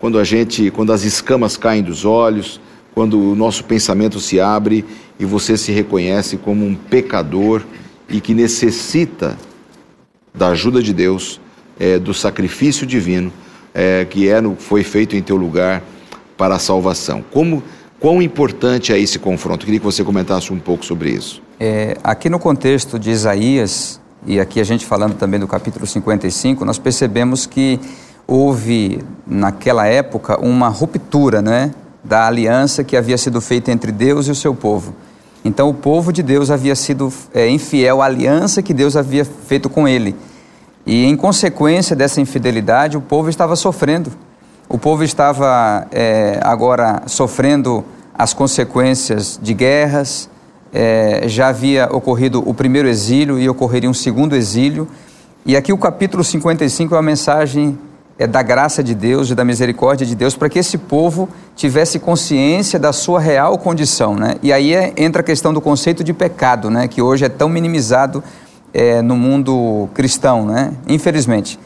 quando 0.00 0.18
a 0.18 0.24
gente, 0.24 0.72
quando 0.72 0.92
as 0.92 1.04
escamas 1.04 1.56
caem 1.56 1.80
dos 1.84 2.04
olhos, 2.04 2.60
quando 2.94 3.18
o 3.18 3.34
nosso 3.34 3.64
pensamento 3.64 4.20
se 4.20 4.40
abre 4.40 4.84
e 5.18 5.24
você 5.24 5.56
se 5.56 5.72
reconhece 5.72 6.36
como 6.36 6.64
um 6.64 6.74
pecador 6.74 7.62
e 8.08 8.20
que 8.20 8.34
necessita 8.34 9.38
da 10.34 10.48
ajuda 10.48 10.82
de 10.82 10.92
Deus, 10.92 11.40
é, 11.78 11.98
do 11.98 12.12
sacrifício 12.12 12.86
divino 12.86 13.32
é, 13.74 14.04
que 14.04 14.28
é 14.28 14.40
no, 14.40 14.56
foi 14.56 14.82
feito 14.82 15.16
em 15.16 15.22
teu 15.22 15.36
lugar 15.36 15.82
para 16.36 16.56
a 16.56 16.58
salvação. 16.58 17.24
Como 17.30 17.62
quão 17.98 18.20
importante 18.20 18.92
é 18.92 18.98
esse 18.98 19.18
confronto? 19.18 19.64
Queria 19.64 19.80
que 19.80 19.86
você 19.86 20.04
comentasse 20.04 20.52
um 20.52 20.58
pouco 20.58 20.84
sobre 20.84 21.10
isso. 21.10 21.42
É, 21.58 21.96
aqui 22.02 22.28
no 22.28 22.38
contexto 22.38 22.98
de 22.98 23.10
Isaías 23.10 24.00
e 24.26 24.38
aqui 24.38 24.60
a 24.60 24.64
gente 24.64 24.86
falando 24.86 25.14
também 25.14 25.40
do 25.40 25.48
capítulo 25.48 25.86
55, 25.86 26.64
nós 26.64 26.78
percebemos 26.78 27.46
que 27.46 27.80
houve 28.26 29.00
naquela 29.26 29.86
época 29.86 30.38
uma 30.40 30.68
ruptura, 30.68 31.42
né, 31.42 31.72
da 32.02 32.26
aliança 32.26 32.82
que 32.82 32.96
havia 32.96 33.16
sido 33.16 33.40
feita 33.40 33.70
entre 33.70 33.92
Deus 33.92 34.26
e 34.26 34.30
o 34.30 34.34
seu 34.34 34.54
povo. 34.54 34.94
Então 35.44 35.68
o 35.68 35.74
povo 35.74 36.12
de 36.12 36.22
Deus 36.22 36.50
havia 36.50 36.74
sido 36.74 37.12
é, 37.34 37.48
infiel 37.48 38.00
à 38.00 38.06
aliança 38.06 38.62
que 38.62 38.72
Deus 38.72 38.96
havia 38.96 39.24
feito 39.24 39.68
com 39.68 39.88
ele. 39.88 40.14
E 40.86 41.04
em 41.04 41.16
consequência 41.16 41.94
dessa 41.94 42.20
infidelidade, 42.20 42.96
o 42.96 43.00
povo 43.00 43.28
estava 43.28 43.54
sofrendo. 43.56 44.10
O 44.68 44.78
povo 44.78 45.04
estava 45.04 45.86
é, 45.92 46.40
agora 46.42 47.02
sofrendo 47.06 47.84
as 48.14 48.32
consequências 48.32 49.38
de 49.40 49.54
guerras. 49.54 50.28
É, 50.72 51.24
já 51.26 51.48
havia 51.48 51.88
ocorrido 51.90 52.42
o 52.48 52.54
primeiro 52.54 52.88
exílio 52.88 53.38
e 53.38 53.48
ocorreria 53.48 53.90
um 53.90 53.94
segundo 53.94 54.34
exílio. 54.34 54.88
E 55.44 55.56
aqui 55.56 55.72
o 55.72 55.78
capítulo 55.78 56.22
55 56.22 56.94
é 56.94 56.96
uma 56.96 57.02
mensagem 57.02 57.78
é, 58.18 58.26
da 58.26 58.42
graça 58.42 58.82
de 58.82 58.94
Deus 58.94 59.30
e 59.30 59.34
da 59.34 59.44
misericórdia 59.44 60.06
de 60.06 60.14
Deus 60.14 60.34
para 60.34 60.48
que 60.48 60.58
esse 60.58 60.78
povo 60.78 61.28
tivesse 61.56 61.98
consciência 61.98 62.78
da 62.78 62.92
sua 62.92 63.20
real 63.20 63.58
condição. 63.58 64.14
Né? 64.14 64.36
E 64.42 64.52
aí 64.52 64.74
é, 64.74 64.92
entra 64.96 65.20
a 65.20 65.24
questão 65.24 65.52
do 65.52 65.60
conceito 65.60 66.04
de 66.04 66.12
pecado, 66.12 66.70
né? 66.70 66.88
que 66.88 67.00
hoje 67.00 67.24
é 67.24 67.28
tão 67.28 67.48
minimizado 67.48 68.22
é, 68.72 69.02
no 69.02 69.16
mundo 69.16 69.88
cristão, 69.94 70.46
né? 70.46 70.72
infelizmente. 70.88 71.58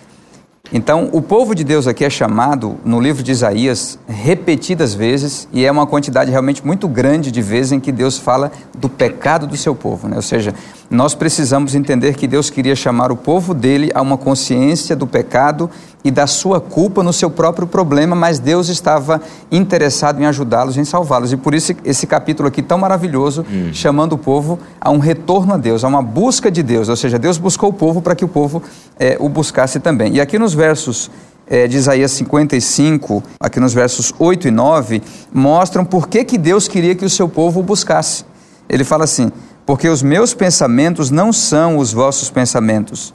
Então, 0.73 1.09
o 1.13 1.23
povo 1.23 1.55
de 1.55 1.63
Deus 1.63 1.87
aqui 1.87 2.05
é 2.05 2.11
chamado 2.11 2.77
no 2.85 3.01
livro 3.01 3.23
de 3.23 3.31
Isaías 3.31 3.99
repetidas 4.09 4.95
vezes, 4.95 5.47
e 5.53 5.65
é 5.65 5.71
uma 5.71 5.87
quantidade 5.87 6.29
realmente 6.29 6.67
muito 6.67 6.89
grande 6.89 7.31
de 7.31 7.41
vezes 7.41 7.71
em 7.71 7.79
que 7.79 7.93
Deus 7.93 8.19
fala 8.19 8.51
do 8.77 8.89
pecado 8.89 9.47
do 9.47 9.57
seu 9.57 9.77
povo. 9.77 10.09
Né? 10.09 10.17
Ou 10.17 10.23
seja, 10.23 10.53
nós 10.91 11.15
precisamos 11.15 11.75
entender 11.75 12.15
que 12.15 12.29
Deus 12.29 12.49
queria 12.49 12.77
chamar 12.77 13.11
o 13.11 13.17
povo 13.17 13.53
dele 13.53 13.91
a 13.95 14.01
uma 14.01 14.17
consciência 14.17 14.95
do 14.95 15.07
pecado 15.07 15.69
e 16.05 16.11
da 16.11 16.27
sua 16.29 16.61
culpa 16.61 17.03
no 17.03 17.13
seu 17.13 17.29
próprio 17.29 17.67
problema, 17.67 18.15
mas 18.15 18.39
Deus 18.39 18.69
estava 18.69 19.21
interessado 19.51 20.21
em 20.21 20.27
ajudá-los, 20.27 20.77
em 20.77 20.85
salvá-los. 20.85 21.33
E 21.33 21.37
por 21.37 21.53
isso 21.53 21.75
esse 21.85 22.07
capítulo 22.07 22.49
aqui 22.49 22.63
tão 22.63 22.79
maravilhoso, 22.79 23.45
hum. 23.51 23.71
chamando 23.73 24.13
o 24.13 24.19
povo 24.19 24.61
a 24.81 24.91
um 24.91 24.99
retorno 24.99 25.55
a 25.55 25.57
Deus, 25.57 25.83
a 25.83 25.89
uma 25.89 26.03
busca 26.03 26.51
de 26.51 26.63
Deus. 26.63 26.89
Ou 26.89 26.95
seja, 26.95 27.19
Deus 27.19 27.39
buscou 27.39 27.71
o 27.71 27.73
povo 27.73 28.01
para 28.01 28.15
que 28.15 28.25
o 28.25 28.29
povo 28.29 28.63
é, 28.97 29.17
o 29.19 29.29
buscasse 29.29 29.81
também. 29.81 30.15
E 30.15 30.21
aqui 30.21 30.39
nos 30.39 30.55
versos 30.55 31.11
é, 31.49 31.67
de 31.67 31.77
Isaías 31.77 32.13
55, 32.13 33.25
aqui 33.41 33.59
nos 33.59 33.75
versos 33.75 34.15
8 34.17 34.47
e 34.47 34.51
9, 34.53 35.03
mostram 35.33 35.85
por 35.85 36.09
que, 36.09 36.25
que 36.25 36.39
Deus 36.39 36.69
queria 36.69 36.95
que 36.95 37.05
o 37.05 37.11
seu 37.11 37.29
povo 37.29 37.59
o 37.59 37.63
buscasse. 37.65 38.25
Ele 38.69 38.85
fala 38.85 39.05
assim: 39.05 39.31
porque 39.67 39.89
os 39.89 40.01
meus 40.01 40.33
pensamentos 40.33 41.11
não 41.11 41.33
são 41.33 41.77
os 41.77 41.93
vossos 41.93 42.31
pensamentos, 42.31 43.13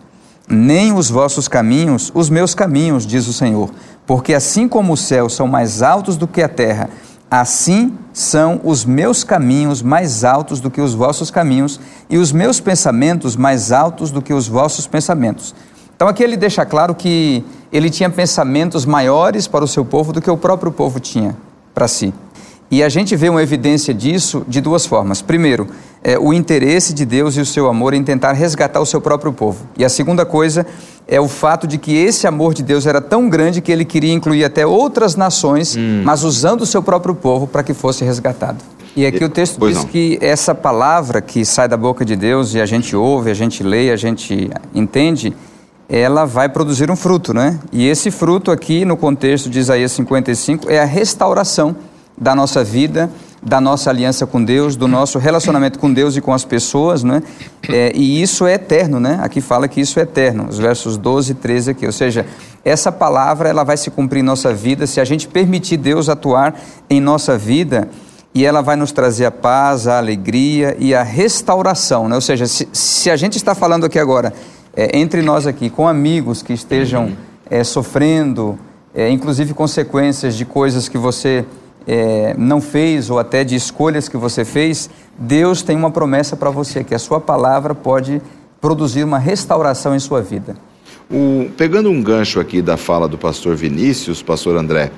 nem 0.47 0.91
os 0.91 1.09
vossos 1.09 1.47
caminhos 1.47 2.11
os 2.13 2.29
meus 2.29 2.53
caminhos, 2.53 3.07
diz 3.07 3.25
o 3.27 3.33
Senhor. 3.33 3.69
Porque 4.05 4.33
assim 4.33 4.67
como 4.67 4.91
os 4.91 4.99
céus 4.99 5.33
são 5.33 5.47
mais 5.47 5.81
altos 5.81 6.17
do 6.17 6.27
que 6.27 6.41
a 6.41 6.49
terra, 6.49 6.89
assim 7.29 7.97
são 8.11 8.59
os 8.65 8.83
meus 8.83 9.23
caminhos 9.23 9.81
mais 9.81 10.25
altos 10.25 10.59
do 10.59 10.69
que 10.69 10.81
os 10.81 10.93
vossos 10.93 11.31
caminhos, 11.31 11.79
e 12.09 12.17
os 12.17 12.33
meus 12.33 12.59
pensamentos 12.59 13.37
mais 13.37 13.71
altos 13.71 14.11
do 14.11 14.21
que 14.21 14.33
os 14.33 14.49
vossos 14.49 14.85
pensamentos. 14.85 15.55
Então 15.95 16.09
aqui 16.09 16.21
ele 16.21 16.35
deixa 16.35 16.65
claro 16.65 16.93
que 16.93 17.45
ele 17.71 17.89
tinha 17.89 18.09
pensamentos 18.09 18.85
maiores 18.85 19.47
para 19.47 19.63
o 19.63 19.67
seu 19.67 19.85
povo 19.85 20.11
do 20.11 20.21
que 20.21 20.29
o 20.29 20.35
próprio 20.35 20.71
povo 20.71 20.99
tinha 20.99 21.37
para 21.73 21.87
si. 21.87 22.13
E 22.71 22.81
a 22.81 22.87
gente 22.87 23.17
vê 23.17 23.27
uma 23.27 23.43
evidência 23.43 23.93
disso 23.93 24.45
de 24.47 24.61
duas 24.61 24.85
formas. 24.85 25.21
Primeiro, 25.21 25.67
é, 26.01 26.17
o 26.17 26.31
interesse 26.31 26.93
de 26.93 27.03
Deus 27.03 27.35
e 27.35 27.41
o 27.41 27.45
seu 27.45 27.67
amor 27.67 27.93
em 27.93 28.01
tentar 28.01 28.31
resgatar 28.31 28.79
o 28.79 28.85
seu 28.85 29.01
próprio 29.01 29.33
povo. 29.33 29.67
E 29.77 29.83
a 29.83 29.89
segunda 29.89 30.25
coisa 30.25 30.65
é 31.05 31.19
o 31.19 31.27
fato 31.27 31.67
de 31.67 31.77
que 31.77 31.93
esse 31.93 32.25
amor 32.25 32.53
de 32.53 32.63
Deus 32.63 32.85
era 32.85 33.01
tão 33.01 33.27
grande 33.27 33.59
que 33.59 33.73
ele 33.73 33.83
queria 33.83 34.13
incluir 34.13 34.45
até 34.45 34.65
outras 34.65 35.17
nações, 35.17 35.75
hum. 35.75 36.01
mas 36.05 36.23
usando 36.23 36.61
o 36.61 36.65
seu 36.65 36.81
próprio 36.81 37.13
povo 37.13 37.45
para 37.45 37.61
que 37.61 37.73
fosse 37.73 38.05
resgatado. 38.05 38.63
E 38.95 39.05
aqui 39.05 39.23
o 39.23 39.29
texto 39.29 39.59
diz 39.67 39.77
não. 39.77 39.85
que 39.85 40.17
essa 40.21 40.55
palavra 40.55 41.21
que 41.21 41.43
sai 41.43 41.67
da 41.67 41.75
boca 41.75 42.05
de 42.05 42.15
Deus 42.15 42.53
e 42.53 42.61
a 42.61 42.65
gente 42.65 42.95
ouve, 42.95 43.29
a 43.29 43.33
gente 43.33 43.63
lê, 43.63 43.91
a 43.91 43.97
gente 43.97 44.49
entende, 44.73 45.35
ela 45.89 46.23
vai 46.23 46.47
produzir 46.47 46.89
um 46.89 46.95
fruto, 46.95 47.33
né? 47.33 47.59
E 47.71 47.85
esse 47.87 48.09
fruto 48.09 48.49
aqui, 48.49 48.85
no 48.85 48.95
contexto 48.95 49.49
de 49.49 49.59
Isaías 49.59 49.91
55, 49.91 50.69
é 50.69 50.79
a 50.79 50.85
restauração 50.85 51.75
da 52.21 52.35
nossa 52.35 52.63
vida, 52.63 53.09
da 53.41 53.59
nossa 53.59 53.89
aliança 53.89 54.27
com 54.27 54.43
Deus, 54.43 54.75
do 54.75 54.87
nosso 54.87 55.17
relacionamento 55.17 55.79
com 55.79 55.91
Deus 55.91 56.15
e 56.15 56.21
com 56.21 56.31
as 56.31 56.45
pessoas, 56.45 57.03
né? 57.03 57.23
É, 57.67 57.91
e 57.95 58.21
isso 58.21 58.45
é 58.45 58.53
eterno, 58.53 58.99
né? 58.99 59.19
Aqui 59.23 59.41
fala 59.41 59.67
que 59.67 59.81
isso 59.81 59.99
é 59.99 60.03
eterno, 60.03 60.45
os 60.47 60.59
versos 60.59 60.97
12 60.97 61.31
e 61.31 61.35
13 61.35 61.71
aqui. 61.71 61.85
Ou 61.87 61.91
seja, 61.91 62.27
essa 62.63 62.91
palavra 62.91 63.49
ela 63.49 63.63
vai 63.63 63.75
se 63.75 63.89
cumprir 63.89 64.19
em 64.19 64.23
nossa 64.23 64.53
vida 64.53 64.85
se 64.85 65.01
a 65.01 65.03
gente 65.03 65.27
permitir 65.27 65.77
Deus 65.77 66.09
atuar 66.09 66.53
em 66.87 67.01
nossa 67.01 67.35
vida 67.35 67.89
e 68.35 68.45
ela 68.45 68.61
vai 68.61 68.75
nos 68.75 68.91
trazer 68.91 69.25
a 69.25 69.31
paz, 69.31 69.87
a 69.87 69.97
alegria 69.97 70.77
e 70.77 70.93
a 70.93 71.01
restauração, 71.01 72.07
né? 72.07 72.13
Ou 72.13 72.21
seja, 72.21 72.45
se, 72.45 72.69
se 72.71 73.09
a 73.09 73.15
gente 73.15 73.35
está 73.35 73.55
falando 73.55 73.87
aqui 73.87 73.97
agora, 73.97 74.31
é, 74.75 74.95
entre 74.99 75.23
nós 75.23 75.47
aqui, 75.47 75.71
com 75.71 75.87
amigos 75.87 76.43
que 76.43 76.53
estejam 76.53 77.13
é, 77.49 77.63
sofrendo, 77.63 78.59
é, 78.93 79.09
inclusive 79.09 79.55
consequências 79.55 80.35
de 80.35 80.45
coisas 80.45 80.87
que 80.87 80.99
você 80.99 81.45
é, 81.87 82.35
não 82.37 82.61
fez 82.61 83.09
ou 83.09 83.19
até 83.19 83.43
de 83.43 83.55
escolhas 83.55 84.07
que 84.07 84.17
você 84.17 84.45
fez, 84.45 84.89
Deus 85.17 85.61
tem 85.61 85.75
uma 85.75 85.91
promessa 85.91 86.35
para 86.35 86.49
você, 86.49 86.83
que 86.83 86.95
a 86.95 86.99
sua 86.99 87.19
palavra 87.19 87.73
pode 87.73 88.21
produzir 88.59 89.03
uma 89.03 89.17
restauração 89.17 89.95
em 89.95 89.99
sua 89.99 90.21
vida. 90.21 90.55
O, 91.09 91.49
pegando 91.57 91.89
um 91.89 92.01
gancho 92.01 92.39
aqui 92.39 92.61
da 92.61 92.77
fala 92.77 93.07
do 93.07 93.17
pastor 93.17 93.55
Vinícius, 93.55 94.21
pastor 94.21 94.55
André, 94.55 94.91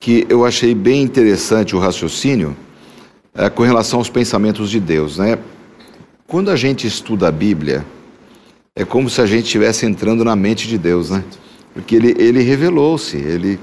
que 0.00 0.26
eu 0.28 0.44
achei 0.44 0.74
bem 0.74 1.02
interessante 1.02 1.76
o 1.76 1.78
raciocínio 1.78 2.56
é, 3.34 3.48
com 3.48 3.62
relação 3.62 3.98
aos 3.98 4.08
pensamentos 4.08 4.70
de 4.70 4.80
Deus, 4.80 5.18
né? 5.18 5.38
Quando 6.26 6.50
a 6.50 6.56
gente 6.56 6.86
estuda 6.86 7.28
a 7.28 7.32
Bíblia, 7.32 7.84
é 8.74 8.84
como 8.84 9.10
se 9.10 9.20
a 9.20 9.26
gente 9.26 9.44
estivesse 9.44 9.84
entrando 9.84 10.24
na 10.24 10.34
mente 10.34 10.66
de 10.66 10.78
Deus, 10.78 11.10
né? 11.10 11.22
Porque 11.74 11.94
ele, 11.94 12.16
ele 12.18 12.40
revelou-se, 12.42 13.16
ele 13.16 13.60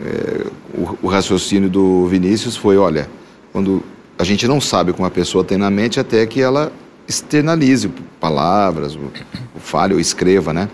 é, 0.00 0.46
o, 0.74 0.98
o, 1.02 1.08
raciocínio 1.08 1.70
do 1.70 2.06
Vinícius 2.06 2.56
foi: 2.56 2.76
olha, 2.76 3.08
quando 3.52 3.82
a 4.18 4.24
gente 4.24 4.46
não 4.46 4.60
sabe 4.60 4.90
o 4.90 4.94
que 4.94 5.00
uma 5.00 5.10
pessoa 5.10 5.42
tem 5.42 5.56
na 5.56 5.70
mente 5.70 5.98
até 5.98 6.26
que 6.26 6.40
ela 6.40 6.72
externalize 7.08 7.90
palavras, 8.20 8.94
o, 8.94 9.10
o 9.54 9.60
fale 9.60 9.94
ou 9.94 10.00
escreva, 10.00 10.52
né? 10.52 10.68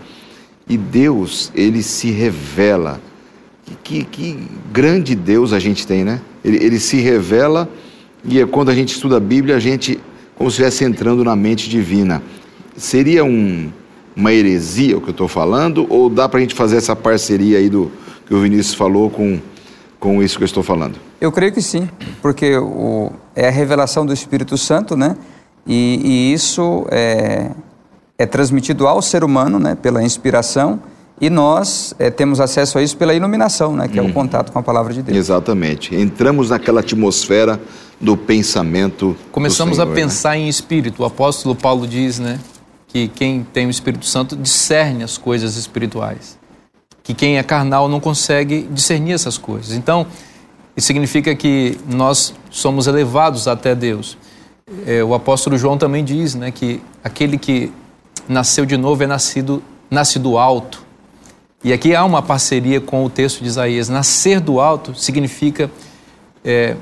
E 0.69 0.77
Deus, 0.77 1.53
ele 1.55 1.83
se 1.83 2.11
revela. 2.11 3.01
Que, 3.85 4.05
que, 4.05 4.39
grande 4.73 5.15
Deus 5.15 5.53
a 5.53 5.59
gente 5.59 5.87
tem, 5.87 6.05
né? 6.05 6.21
Ele, 6.45 6.57
ele 6.57 6.79
se 6.79 6.97
revela 6.97 7.69
e 8.25 8.41
é 8.41 8.47
quando 8.47 8.71
a 8.71 8.75
gente 8.75 8.95
estuda 8.95 9.17
a 9.17 9.21
Bíblia, 9.21 9.57
a 9.57 9.61
gente, 9.61 9.99
como 10.37 10.51
se 10.51 10.55
estivesse 10.55 10.85
entrando 10.85 11.25
na 11.25 11.35
mente 11.35 11.69
divina. 11.69 12.23
Seria 12.77 13.25
um, 13.25 13.71
uma 14.15 14.33
heresia 14.33 14.97
o 14.97 15.01
que 15.01 15.09
eu 15.09 15.13
estou 15.13 15.29
falando? 15.29 15.87
Ou 15.89 16.09
dá 16.09 16.29
para 16.29 16.39
a 16.39 16.41
gente 16.41 16.55
fazer 16.55 16.77
essa 16.77 16.95
parceria 16.95 17.59
aí 17.59 17.69
do, 17.69 17.91
que 18.33 18.37
o 18.37 18.41
Vinícius 18.41 18.75
falou 18.75 19.11
com, 19.11 19.39
com 20.01 20.23
isso 20.23 20.39
que 20.39 20.43
eu 20.43 20.47
estou 20.47 20.63
falando? 20.63 20.99
Eu 21.21 21.31
creio 21.31 21.53
que 21.53 21.61
sim, 21.61 21.87
porque 22.23 22.57
o, 22.57 23.13
é 23.37 23.47
a 23.47 23.51
revelação 23.51 24.07
do 24.07 24.13
Espírito 24.13 24.57
Santo, 24.57 24.97
né? 24.97 25.19
E, 25.67 26.01
e 26.03 26.33
isso 26.33 26.87
é, 26.91 27.51
é, 28.17 28.25
transmitido 28.25 28.87
ao 28.87 29.03
ser 29.03 29.23
humano, 29.23 29.59
né? 29.59 29.75
Pela 29.75 30.03
inspiração 30.03 30.81
e 31.21 31.29
nós 31.29 31.95
é, 31.99 32.11
temos 32.11 32.41
acesso 32.41 32.79
a 32.79 32.83
isso 32.83 32.97
pela 32.97 33.13
iluminação, 33.13 33.77
né? 33.77 33.87
Que 33.87 33.99
é 33.99 34.03
o 34.03 34.07
uhum. 34.07 34.13
contato 34.15 34.51
com 34.51 34.59
a 34.59 34.63
palavra 34.63 34.95
de 34.95 35.03
Deus. 35.03 35.19
Exatamente. 35.19 35.95
Entramos 35.95 36.49
naquela 36.49 36.81
atmosfera 36.81 37.61
do 38.01 38.17
pensamento. 38.17 39.15
Começamos 39.31 39.77
do 39.77 39.83
Senhor, 39.83 39.93
a 39.93 39.95
pensar 39.95 40.31
né? 40.31 40.39
em 40.39 40.49
espírito. 40.49 41.03
O 41.03 41.05
apóstolo 41.05 41.55
Paulo 41.55 41.87
diz, 41.87 42.19
né? 42.19 42.41
que 42.93 43.09
quem 43.09 43.43
tem 43.43 43.67
o 43.67 43.71
Espírito 43.71 44.05
Santo 44.05 44.37
discerne 44.37 45.03
as 45.03 45.17
coisas 45.17 45.57
espirituais, 45.57 46.39
que 47.03 47.15
quem 47.15 47.39
é 47.39 47.43
carnal 47.43 47.89
não 47.89 48.01
consegue 48.01 48.69
discernir 48.71 49.13
essas 49.13 49.37
coisas. 49.37 49.73
Então, 49.73 50.07
isso 50.77 50.87
significa 50.87 51.35
que 51.35 51.79
nós 51.89 52.35
somos 52.51 52.87
elevados 52.87 53.47
até 53.47 53.75
Deus. 53.75 54.17
É, 54.87 55.03
o 55.03 55.13
apóstolo 55.13 55.59
João 55.59 55.77
também 55.77 56.05
diz 56.05 56.35
né, 56.35 56.51
que 56.51 56.81
aquele 57.03 57.37
que 57.37 57.73
nasceu 58.29 58.65
de 58.65 58.77
novo 58.77 59.03
é 59.03 59.07
nascido, 59.07 59.63
nasce 59.91 60.19
do 60.19 60.39
alto. 60.39 60.83
E 61.65 61.73
aqui 61.73 61.95
há 61.95 62.05
uma 62.05 62.23
parceria 62.23 62.81
com 62.81 63.05
o 63.05 63.11
texto 63.11 63.41
de 63.41 63.49
Isaías. 63.49 63.89
Nascer 63.89 64.41
do 64.41 64.61
alto 64.61 64.95
significa 64.95 65.71
é, 66.45 66.77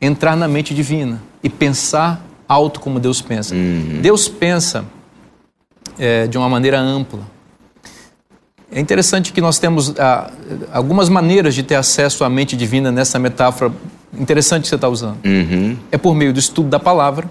entrar 0.00 0.36
na 0.36 0.48
mente 0.48 0.74
divina 0.74 1.22
e 1.42 1.48
pensar 1.48 2.24
alto 2.48 2.80
como 2.80 2.98
Deus 2.98 3.20
pensa. 3.20 3.54
Uhum. 3.54 4.00
Deus 4.00 4.28
pensa 4.28 4.84
é, 5.98 6.26
de 6.26 6.38
uma 6.38 6.48
maneira 6.48 6.80
ampla. 6.80 7.33
É 8.72 8.80
interessante 8.80 9.32
que 9.32 9.40
nós 9.40 9.58
temos 9.58 9.94
ah, 9.98 10.30
algumas 10.72 11.08
maneiras 11.08 11.54
de 11.54 11.62
ter 11.62 11.76
acesso 11.76 12.24
à 12.24 12.30
mente 12.30 12.56
divina 12.56 12.90
nessa 12.90 13.18
metáfora 13.18 13.72
interessante 14.18 14.62
que 14.62 14.68
você 14.68 14.74
está 14.74 14.88
usando. 14.88 15.18
Uhum. 15.24 15.76
É 15.90 15.98
por 15.98 16.14
meio 16.14 16.32
do 16.32 16.38
estudo 16.38 16.68
da 16.68 16.80
palavra, 16.80 17.28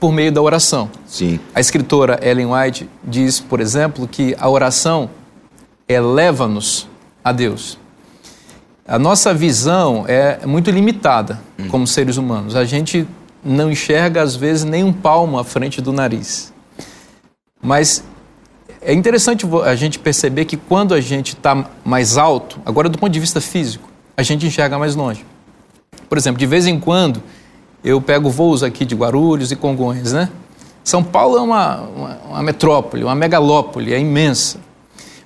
por 0.00 0.12
meio 0.12 0.32
da 0.32 0.42
oração. 0.42 0.90
Sim. 1.06 1.38
A 1.54 1.60
escritora 1.60 2.18
Ellen 2.22 2.48
White 2.52 2.88
diz, 3.02 3.40
por 3.40 3.60
exemplo, 3.60 4.06
que 4.06 4.34
a 4.38 4.48
oração 4.48 5.08
eleva-nos 5.88 6.88
a 7.22 7.32
Deus. 7.32 7.78
A 8.86 8.98
nossa 8.98 9.32
visão 9.32 10.04
é 10.06 10.44
muito 10.44 10.70
limitada 10.70 11.40
uhum. 11.58 11.68
como 11.68 11.86
seres 11.86 12.18
humanos. 12.18 12.54
A 12.54 12.64
gente 12.64 13.06
não 13.42 13.70
enxerga, 13.70 14.22
às 14.22 14.36
vezes, 14.36 14.64
nem 14.64 14.84
um 14.84 14.92
palmo 14.92 15.38
à 15.38 15.44
frente 15.44 15.80
do 15.80 15.92
nariz. 15.92 16.52
Mas 17.62 18.04
é 18.84 18.92
interessante 18.92 19.46
a 19.64 19.74
gente 19.74 19.98
perceber 19.98 20.44
que 20.44 20.56
quando 20.56 20.92
a 20.92 21.00
gente 21.00 21.32
está 21.32 21.70
mais 21.84 22.18
alto, 22.18 22.60
agora 22.66 22.88
do 22.88 22.98
ponto 22.98 23.10
de 23.10 23.18
vista 23.18 23.40
físico, 23.40 23.88
a 24.16 24.22
gente 24.22 24.46
enxerga 24.46 24.78
mais 24.78 24.94
longe. 24.94 25.24
Por 26.08 26.18
exemplo, 26.18 26.38
de 26.38 26.46
vez 26.46 26.66
em 26.66 26.78
quando 26.78 27.22
eu 27.82 28.00
pego 28.00 28.28
voos 28.28 28.62
aqui 28.62 28.84
de 28.84 28.94
Guarulhos 28.94 29.50
e 29.50 29.56
Congonhas, 29.56 30.12
né? 30.12 30.28
São 30.84 31.02
Paulo 31.02 31.38
é 31.38 31.40
uma, 31.40 31.76
uma, 31.80 32.18
uma 32.28 32.42
metrópole, 32.42 33.04
uma 33.04 33.14
megalópole, 33.14 33.94
é 33.94 33.98
imensa. 33.98 34.58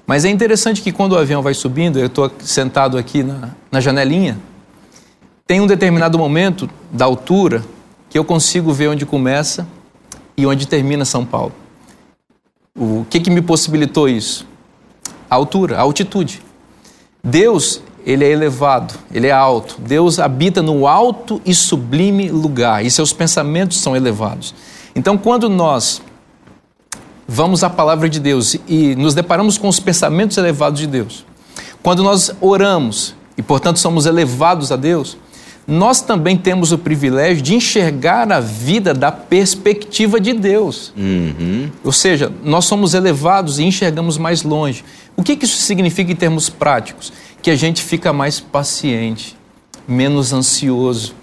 Mas 0.07 0.25
é 0.25 0.31
interessante 0.31 0.81
que 0.81 0.93
quando 0.93 1.12
o 1.12 1.19
avião 1.19 1.43
vai 1.43 1.53
subindo, 1.53 1.99
eu 1.99 2.07
estou 2.07 2.31
sentado 2.38 2.97
aqui 2.97 3.25
na, 3.25 3.50
na 3.73 3.81
janelinha, 3.81 4.38
tem 5.47 5.61
um 5.61 5.67
determinado 5.67 6.17
momento 6.17 6.71
da 6.93 7.05
altura 7.05 7.65
que 8.09 8.17
eu 8.17 8.25
consigo 8.25 8.73
ver 8.73 8.88
onde 8.88 9.05
começa 9.05 9.67
e 10.37 10.47
onde 10.47 10.67
termina 10.67 11.05
São 11.05 11.25
Paulo. 11.25 11.53
O 12.78 13.04
que, 13.11 13.18
que 13.18 13.30
me 13.30 13.42
possibilitou 13.42 14.08
isso? 14.08 14.47
A 15.28 15.35
altura, 15.35 15.78
a 15.78 15.80
altitude. 15.80 16.40
Deus, 17.23 17.82
ele 18.06 18.25
é 18.25 18.30
elevado, 18.30 18.94
ele 19.12 19.26
é 19.26 19.32
alto. 19.32 19.76
Deus 19.80 20.18
habita 20.18 20.62
no 20.62 20.87
alto 20.87 21.42
e 21.44 21.54
sublime 21.54 22.30
lugar 22.30 22.85
e 22.85 22.90
seus 22.90 23.12
pensamentos 23.12 23.80
são 23.80 23.97
elevados. 23.97 24.54
Então, 24.94 25.18
quando 25.18 25.49
nós 25.49 26.00
vamos 27.26 27.62
à 27.64 27.68
palavra 27.68 28.08
de 28.08 28.20
Deus 28.20 28.56
e 28.68 28.94
nos 28.94 29.12
deparamos 29.12 29.58
com 29.58 29.68
os 29.68 29.80
pensamentos 29.80 30.38
elevados 30.38 30.80
de 30.80 30.87
Deus, 30.87 31.26
quando 31.82 32.02
nós 32.02 32.30
oramos 32.40 33.14
e, 33.37 33.42
portanto, 33.42 33.78
somos 33.78 34.06
elevados 34.06 34.70
a 34.70 34.76
Deus, 34.76 35.16
nós 35.71 36.01
também 36.01 36.35
temos 36.35 36.73
o 36.73 36.79
privilégio 36.79 37.43
de 37.43 37.55
enxergar 37.55 38.33
a 38.33 38.41
vida 38.41 38.95
da 38.95 39.13
perspectiva 39.13 40.19
de 40.19 40.33
Deus. 40.33 40.95
Uhum. 40.97 41.71
Ou 41.85 41.93
seja, 41.93 42.33
nós 42.43 42.65
somos 42.65 42.95
elevados 42.95 43.59
e 43.59 43.65
enxergamos 43.65 44.17
mais 44.17 44.43
longe. 44.43 44.83
O 45.15 45.23
que, 45.23 45.39
isso 45.45 45.59
significa 45.59 46.11
em 46.11 46.17
termos 46.17 46.49
práticos? 46.49 47.13
Que 47.43 47.50
a 47.50 47.54
gente 47.54 47.83
fica 47.83 48.15
mais 48.15 48.41
paciente, 48.41 49.37
menos 49.87 50.33
ansioso. 50.33 51.15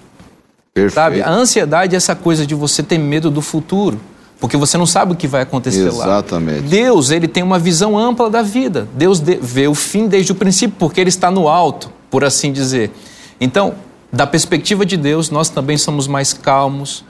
Perfeito. 0.71 0.93
Sabe? 0.93 1.21
A 1.23 1.31
ansiedade 1.31 1.95
é 1.95 1.97
essa 1.97 2.13
coisa 2.13 2.45
de 2.45 2.53
você 2.53 2.83
ter 2.83 2.99
medo 2.99 3.31
do 3.31 3.41
futuro 3.41 3.99
porque 4.39 4.57
você 4.57 4.77
não 4.77 4.85
sabe 4.85 5.13
o 5.13 5.15
que 5.15 5.27
vai 5.27 5.41
acontecer 5.41 5.87
Exatamente. 5.87 5.97
lá. 5.97 6.05
Exatamente. 6.05 6.61
Deus, 6.67 7.09
ele 7.09 7.27
tem 7.27 7.41
uma 7.41 7.57
visão 7.57 7.97
ampla 7.97 8.29
da 8.29 8.43
vida. 8.43 8.87
Deus 8.93 9.19
vê 9.19 9.67
o 9.67 9.73
fim 9.73 10.07
desde 10.07 10.33
o 10.33 10.35
princípio, 10.35 10.75
porque 10.77 10.99
ele 10.99 11.09
está 11.09 11.31
no 11.31 11.47
alto, 11.47 11.89
por 12.11 12.23
assim 12.23 12.51
dizer. 12.51 12.91
Então, 13.39 13.73
da 14.15 14.25
perspectiva 14.25 14.85
de 14.85 14.95
Deus, 14.95 15.29
nós 15.29 15.49
também 15.49 15.77
somos 15.77 16.07
mais 16.07 16.31
calmos, 16.31 17.03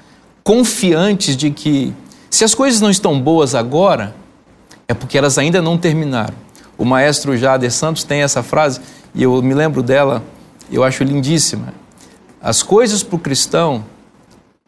confiantes 0.44 1.38
de 1.38 1.52
que 1.52 1.94
se 2.32 2.44
as 2.44 2.56
coisas 2.56 2.82
não 2.82 2.90
estão 2.90 3.22
boas 3.22 3.54
agora, 3.54 4.16
é 4.88 4.94
porque 4.96 5.16
elas 5.16 5.38
ainda 5.38 5.62
não 5.62 5.78
terminaram. 5.78 6.34
O 6.76 6.84
maestro 6.84 7.38
Jader 7.38 7.72
Santos 7.72 8.04
tem 8.04 8.24
essa 8.24 8.42
frase, 8.42 8.82
e 9.14 9.22
eu 9.22 9.40
me 9.44 9.54
lembro 9.54 9.84
dela, 9.84 10.24
eu 10.72 10.84
acho 10.84 11.04
lindíssima. 11.04 11.76
As 12.42 12.64
coisas 12.64 13.04
para 13.04 13.16
o 13.16 13.20
cristão 13.20 13.86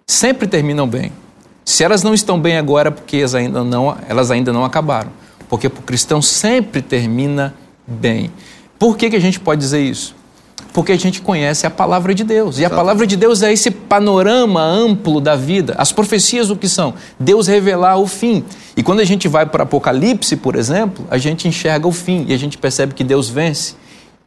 sempre 0.06 0.47
terminam 0.47 0.88
bem. 0.88 1.12
Se 1.65 1.84
elas 1.84 2.04
não 2.04 2.13
estão 2.13 2.39
bem 2.39 2.56
agora, 2.56 2.89
é 2.89 2.91
porque 2.91 3.17
elas 3.17 3.34
ainda 3.34 3.63
não, 3.63 3.97
elas 4.08 4.30
ainda 4.30 4.54
não 4.54 4.63
acabaram. 4.63 5.12
Porque 5.50 5.67
para 5.69 5.80
o 5.80 5.84
cristão 5.84 6.21
sempre 6.21 6.84
termina 6.84 7.56
bem. 7.88 8.32
Por 8.78 8.95
que, 8.95 9.10
que 9.10 9.15
a 9.15 9.21
gente 9.21 9.39
pode 9.39 9.60
dizer 9.60 9.82
isso? 9.82 10.15
Porque 10.77 10.91
a 10.91 10.95
gente 10.95 11.23
conhece 11.23 11.65
a 11.65 11.71
palavra 11.71 12.13
de 12.13 12.23
Deus. 12.23 12.59
E 12.59 12.63
a 12.63 12.69
palavra 12.69 13.07
de 13.07 13.17
Deus 13.17 13.41
é 13.41 13.51
esse 13.51 13.71
panorama 13.71 14.61
amplo 14.61 15.19
da 15.19 15.35
vida. 15.35 15.73
As 15.75 15.91
profecias 15.91 16.51
o 16.51 16.55
que 16.55 16.69
são? 16.69 16.93
Deus 17.19 17.47
revelar 17.47 17.97
o 17.97 18.05
fim. 18.05 18.43
E 18.75 18.83
quando 18.83 18.99
a 18.99 19.03
gente 19.03 19.27
vai 19.27 19.43
para 19.43 19.63
Apocalipse, 19.63 20.35
por 20.35 20.55
exemplo, 20.55 21.03
a 21.09 21.17
gente 21.17 21.47
enxerga 21.47 21.87
o 21.87 21.91
fim 21.91 22.25
e 22.27 22.33
a 22.35 22.37
gente 22.37 22.59
percebe 22.59 22.93
que 22.93 23.03
Deus 23.03 23.27
vence. 23.27 23.73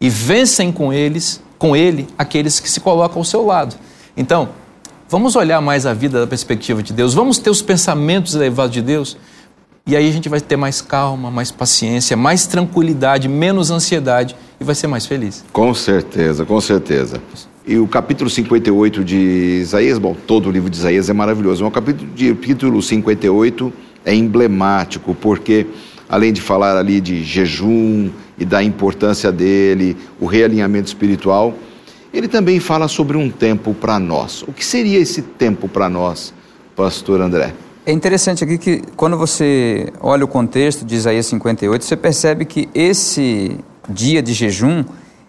E 0.01 0.11
vencem 0.11 0.73
com 0.73 0.93
eles, 0.93 1.41
com 1.57 1.77
ele, 1.77 2.09
aqueles 2.19 2.59
que 2.59 2.69
se 2.69 2.81
colocam 2.81 3.19
ao 3.19 3.25
seu 3.25 3.47
lado. 3.47 3.77
Então, 4.17 4.49
vamos 5.09 5.37
olhar 5.37 5.61
mais 5.61 5.87
a 5.87 5.95
vida 5.95 6.19
da 6.19 6.27
perspectiva 6.27 6.83
de 6.83 6.93
Deus. 6.93 7.15
Vamos 7.15 7.39
ter 7.39 7.51
os 7.51 7.63
pensamentos 7.63 8.35
elevados 8.35 8.73
de 8.73 8.83
Deus. 8.83 9.17
E 9.87 9.95
aí 9.95 10.09
a 10.09 10.13
gente 10.13 10.29
vai 10.29 10.41
ter 10.41 10.57
mais 10.57 10.81
calma, 10.81 11.31
mais 11.31 11.53
paciência, 11.53 12.17
mais 12.17 12.45
tranquilidade, 12.45 13.29
menos 13.29 13.71
ansiedade 13.71 14.35
e 14.61 14.65
vai 14.65 14.75
ser 14.75 14.87
mais 14.87 15.07
feliz. 15.07 15.43
Com 15.53 15.73
certeza, 15.73 16.45
com 16.45 16.61
certeza. 16.61 17.21
E 17.67 17.79
o 17.79 17.89
capítulo 17.89 18.29
58 18.29 19.03
de 19.03 19.17
Isaías, 19.63 19.99
bom, 19.99 20.15
todo 20.27 20.49
o 20.49 20.53
livro 20.53 20.69
de 20.69 20.77
Isaías 20.77 21.09
é 21.09 21.13
maravilhoso, 21.13 21.65
mas 21.65 21.71
o 21.71 21.75
capítulo, 21.75 22.11
de, 22.15 22.35
capítulo 22.35 22.83
58 22.83 23.73
é 24.05 24.15
emblemático, 24.15 25.15
porque 25.15 25.67
além 26.09 26.33
de 26.33 26.41
falar 26.41 26.77
ali 26.77 27.01
de 27.01 27.23
jejum 27.23 28.11
e 28.39 28.45
da 28.45 28.63
importância 28.63 29.33
dele, 29.33 29.97
o 30.21 30.27
realinhamento 30.27 30.89
espiritual, 30.89 31.55
ele 32.13 32.29
também 32.29 32.61
fala 32.61 32.89
sobre 32.89 33.17
um 33.17 33.31
tempo 33.31 33.73
para 33.73 33.99
nós. 33.99 34.43
O 34.43 34.53
que 34.53 34.65
seria 34.65 34.99
esse 34.99 35.23
tempo 35.23 35.69
para 35.69 35.89
nós, 35.89 36.35
pastor 36.77 37.21
André? 37.21 37.55
É 37.87 37.93
interessante 37.93 38.45
aqui 38.45 38.59
que 38.59 38.83
quando 38.97 39.17
você 39.17 39.91
olha 40.01 40.25
o 40.25 40.29
contexto 40.29 40.85
de 40.85 40.97
Isaías 40.97 41.27
58, 41.27 41.85
você 41.85 41.97
percebe 41.97 42.45
que 42.45 42.69
esse 42.75 43.57
dia 43.91 44.23
de 44.23 44.33
jejum 44.33 44.85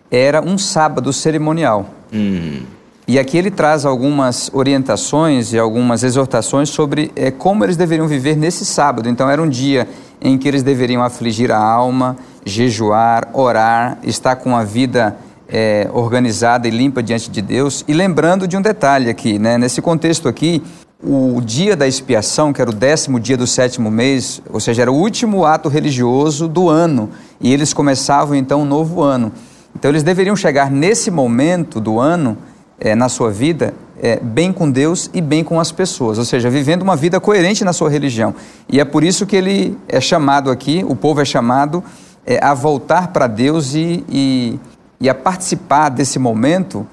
era 0.09 0.41
um 0.41 0.57
sábado 0.57 1.11
cerimonial. 1.11 1.89
Uhum. 2.13 2.63
E 3.07 3.17
aqui 3.19 3.37
ele 3.37 3.51
traz 3.51 3.85
algumas 3.85 4.49
orientações 4.53 5.51
e 5.51 5.59
algumas 5.59 6.03
exortações 6.03 6.69
sobre 6.69 7.11
é, 7.15 7.31
como 7.31 7.63
eles 7.63 7.75
deveriam 7.75 8.07
viver 8.07 8.37
nesse 8.37 8.65
sábado. 8.65 9.09
Então, 9.09 9.29
era 9.29 9.41
um 9.41 9.49
dia 9.49 9.87
em 10.21 10.37
que 10.37 10.47
eles 10.47 10.63
deveriam 10.63 11.03
afligir 11.03 11.51
a 11.51 11.57
alma, 11.57 12.15
jejuar, 12.45 13.29
orar, 13.33 13.97
estar 14.03 14.35
com 14.35 14.55
a 14.55 14.63
vida 14.63 15.17
é, 15.49 15.89
organizada 15.91 16.67
e 16.67 16.71
limpa 16.71 17.03
diante 17.03 17.29
de 17.29 17.41
Deus. 17.41 17.83
E 17.87 17.93
lembrando 17.93 18.47
de 18.47 18.55
um 18.55 18.61
detalhe 18.61 19.09
aqui, 19.09 19.37
né? 19.37 19.57
nesse 19.57 19.81
contexto 19.81 20.29
aqui, 20.29 20.63
o 21.03 21.41
dia 21.41 21.75
da 21.75 21.87
expiação, 21.87 22.53
que 22.53 22.61
era 22.61 22.69
o 22.69 22.73
décimo 22.73 23.19
dia 23.19 23.35
do 23.35 23.47
sétimo 23.47 23.89
mês, 23.89 24.41
ou 24.51 24.59
seja, 24.59 24.83
era 24.83 24.91
o 24.91 24.95
último 24.95 25.45
ato 25.45 25.67
religioso 25.67 26.47
do 26.47 26.69
ano, 26.69 27.09
e 27.39 27.51
eles 27.51 27.73
começavam 27.73 28.35
então 28.35 28.61
um 28.61 28.65
novo 28.65 29.01
ano. 29.01 29.31
Então 29.75 29.89
eles 29.89 30.03
deveriam 30.03 30.35
chegar 30.35 30.69
nesse 30.69 31.09
momento 31.09 31.79
do 31.79 31.99
ano, 31.99 32.37
é, 32.79 32.93
na 32.93 33.09
sua 33.09 33.31
vida, 33.31 33.73
é, 34.01 34.19
bem 34.19 34.53
com 34.53 34.69
Deus 34.69 35.09
e 35.13 35.21
bem 35.21 35.43
com 35.43 35.59
as 35.59 35.71
pessoas, 35.71 36.17
ou 36.17 36.25
seja, 36.25 36.49
vivendo 36.49 36.81
uma 36.83 36.95
vida 36.95 37.19
coerente 37.19 37.63
na 37.63 37.73
sua 37.73 37.89
religião. 37.89 38.35
E 38.69 38.79
é 38.79 38.85
por 38.85 39.03
isso 39.03 39.25
que 39.25 39.35
ele 39.35 39.77
é 39.87 39.99
chamado 39.99 40.51
aqui, 40.51 40.85
o 40.87 40.95
povo 40.95 41.21
é 41.21 41.25
chamado 41.25 41.83
é, 42.25 42.43
a 42.43 42.53
voltar 42.53 43.07
para 43.07 43.25
Deus 43.25 43.73
e, 43.73 44.03
e, 44.07 44.59
e, 44.99 45.09
a 45.09 45.15
participar 45.15 45.89
desse 45.89 46.19
momento 46.19 46.85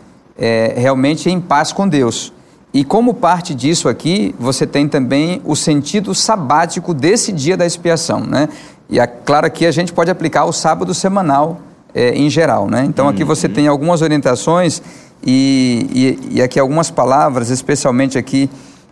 realmente 0.77 1.29
em 1.29 1.41
paz 1.41 1.73
com 1.73 1.89
Deus. 1.89 2.33
E 2.73 2.85
como 2.85 3.15
parte 3.15 3.55
disso 3.55 3.89
aqui, 3.89 4.35
você 4.39 4.67
tem 4.67 4.89
também 4.89 5.41
o 5.45 5.57
sentido 5.57 6.15
sabático 6.15 6.93
desse 6.93 7.33
dia 7.33 7.57
da 7.57 7.65
expiação, 7.65 8.21
né? 8.21 8.49
E 8.91 9.01
é 9.01 9.07
claro 9.07 9.51
que 9.51 9.67
a 9.67 9.71
gente 9.71 9.93
pode 9.93 10.11
aplicar 10.11 10.45
o 10.45 10.53
sábado 10.53 10.93
semanal 10.95 11.61
é, 11.95 12.11
em 12.15 12.29
geral, 12.29 12.69
né? 12.69 12.85
Então 12.85 13.09
aqui 13.09 13.25
você 13.25 13.47
uhum. 13.47 13.53
tem 13.53 13.69
algumas 13.69 14.03
orientações 14.03 14.83
e, 15.25 16.19
e, 16.31 16.37
e, 16.37 16.43
aqui 16.43 16.61
algumas 16.61 16.91
palavras, 16.91 17.51
especialmente 17.51 18.19
aqui 18.19 18.51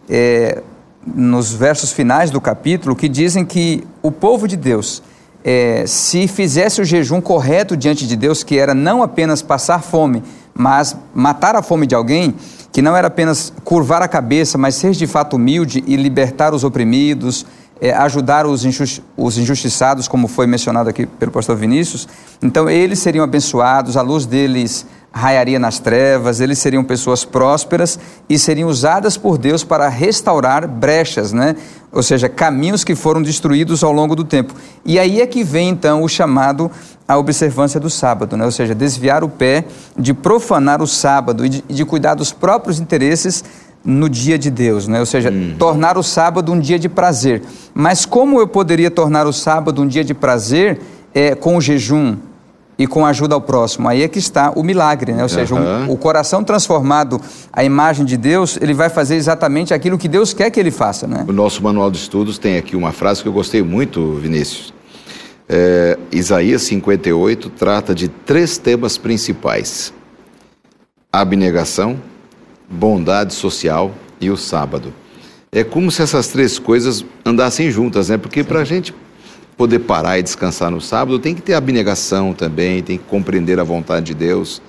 é, 0.09 0.63
nos 1.07 1.53
versos 1.53 1.93
finais 1.93 2.31
do 2.31 2.41
capítulo 2.41 2.97
que 2.97 3.09
dizem 3.09 3.45
que 3.45 3.87
o 4.03 4.11
povo 4.11 4.49
de 4.49 4.57
Deus, 4.57 5.03
é, 5.45 5.85
se 5.87 6.27
fizesse 6.27 6.81
o 6.81 6.85
jejum 6.85 7.21
correto 7.21 7.77
diante 7.77 8.07
de 8.07 8.17
Deus, 8.17 8.43
que 8.43 8.59
era 8.59 8.75
não 8.75 9.03
apenas 9.03 9.43
passar 9.43 9.81
fome, 9.81 10.23
mas 10.57 10.97
matar 11.15 11.55
a 11.55 11.63
fome 11.63 11.87
de 11.87 11.95
alguém, 11.95 12.35
que 12.73 12.81
não 12.81 12.97
era 12.97 13.09
apenas 13.09 13.53
curvar 13.65 14.03
a 14.03 14.09
cabeça, 14.09 14.57
mas 14.57 14.75
ser 14.75 14.93
de 14.93 15.07
fato 15.07 15.37
humilde 15.37 15.85
e 15.87 15.97
libertar 15.97 16.55
os 16.55 16.65
oprimidos, 16.65 17.47
é, 17.81 17.93
ajudar 17.93 18.47
os, 18.47 18.65
injusti 18.65 19.03
os 19.17 19.37
injustiçados, 19.37 20.09
como 20.09 20.29
foi 20.29 20.47
mencionado 20.47 20.89
aqui 20.89 21.05
pelo 21.05 21.31
pastor 21.31 21.57
Vinícius, 21.57 22.09
então 22.43 22.71
eles 22.71 22.99
seriam 22.99 23.23
abençoados, 23.23 23.97
a 23.97 24.03
luz 24.03 24.25
deles 24.25 24.87
raiaria 25.13 25.59
nas 25.59 25.79
trevas, 25.79 26.41
eles 26.41 26.59
seriam 26.59 26.85
pessoas 26.85 27.25
prósperas 27.25 27.99
e 28.29 28.39
seriam 28.39 28.69
usadas 28.69 29.17
por 29.17 29.39
Deus 29.39 29.65
para 29.65 29.89
restaurar 29.89 30.69
brechas, 30.69 31.33
né? 31.33 31.57
ou 31.91 32.03
seja, 32.03 32.29
caminhos 32.29 32.85
que 32.85 32.95
foram 32.95 33.23
destruídos 33.23 33.83
ao 33.83 33.93
longo 33.93 34.15
do 34.15 34.25
tempo. 34.25 34.55
E 34.85 34.99
aí 34.99 35.23
é 35.23 35.27
que 35.27 35.43
vem 35.43 35.71
então 35.71 36.03
o 36.03 36.09
chamado 36.09 36.71
à 37.09 37.17
observância 37.17 37.81
do 37.81 37.89
sábado, 37.89 38.37
né? 38.37 38.45
ou 38.45 38.51
seja, 38.51 38.75
desviar 38.75 39.25
o 39.25 39.29
pé 39.29 39.65
de 39.97 40.13
profanar 40.13 40.83
o 40.83 40.87
sábado 40.87 41.47
e 41.47 41.49
de, 41.49 41.65
de 41.67 41.85
cuidar 41.87 42.15
dos 42.15 42.33
próprios 42.33 42.79
interesses 42.79 43.43
no 43.83 44.11
dia 44.11 44.39
de 44.39 44.51
Deus, 44.51 44.87
né? 44.87 45.01
ou 45.01 45.07
seja, 45.07 45.31
hum. 45.31 45.55
tornar 45.59 45.97
o 45.97 46.03
sábado 46.03 46.53
um 46.53 46.61
dia 46.61 46.79
de 46.79 46.91
prazer. 46.91 47.43
Mas 47.73 48.05
como 48.05 48.39
eu 48.39 48.47
poderia 48.47 48.91
tornar 48.91 49.27
o 49.27 49.33
sábado 49.33 49.81
um 49.81 49.87
dia 49.87 50.05
de 50.05 50.13
prazer 50.13 50.81
é, 51.15 51.35
com 51.35 51.57
o 51.57 51.61
jejum, 51.61 52.17
e 52.79 52.87
com 52.87 53.07
ajuda 53.07 53.35
ao 53.35 53.41
próximo. 53.41 53.89
Aí 53.89 54.03
é 54.03 54.09
que 54.09 54.19
está 54.19 54.53
o 54.55 54.63
milagre, 54.63 55.13
né? 55.13 55.23
Ou 55.23 55.29
seja, 55.29 55.55
uhum. 55.55 55.85
um, 55.85 55.91
o 55.93 55.97
coração 55.97 56.45
transformado 56.45 57.21
à 57.53 57.65
imagem 57.65 58.05
de 58.05 58.17
Deus, 58.17 58.59
ele 58.61 58.75
vai 58.75 58.91
fazer 58.91 59.17
exatamente 59.17 59.73
aquilo 59.73 59.97
que 59.97 60.09
Deus 60.09 60.33
quer 60.33 60.51
que 60.51 60.61
ele 60.61 60.71
faça, 60.71 61.07
né? 61.07 61.25
O 61.27 61.33
nosso 61.33 61.63
manual 61.63 61.91
de 61.91 61.99
estudos 61.99 62.39
tem 62.39 62.57
aqui 62.57 62.77
uma 62.77 62.93
frase 62.93 63.23
que 63.23 63.29
eu 63.29 63.33
gostei 63.33 63.63
muito, 63.63 64.15
Vinícius. 64.15 64.75
É, 65.49 65.97
Isaías 66.11 66.63
58 66.63 67.51
trata 67.51 67.95
de 67.95 68.09
três 68.09 68.59
temas 68.59 68.99
principais: 68.99 69.93
abnegação, 71.13 71.97
bondade 72.69 73.33
social 73.33 73.93
e 74.21 74.29
o 74.31 74.37
sábado. 74.37 74.93
É 75.53 75.65
como 75.65 75.91
se 75.91 76.03
essas 76.03 76.29
três 76.29 76.59
coisas 76.59 77.05
andassem 77.25 77.71
juntas, 77.71 78.09
né? 78.09 78.19
Porque 78.19 78.45
para 78.45 78.61
a 78.61 78.65
gente 78.65 78.93
poder 79.57 79.81
parar 79.81 80.19
e 80.19 80.23
descansar 80.23 80.71
no 80.71 80.81
sábado, 80.81 81.19
tem 81.19 81.35
que 81.35 81.43
ter 81.43 81.55
abnegação 81.55 82.33
também, 82.33 82.83
tem 82.83 82.99
que 82.99 83.05
compreender 83.05 83.59
a 83.59 83.65
vontade 83.65 84.07
de 84.07 84.15
Deus. 84.15 84.61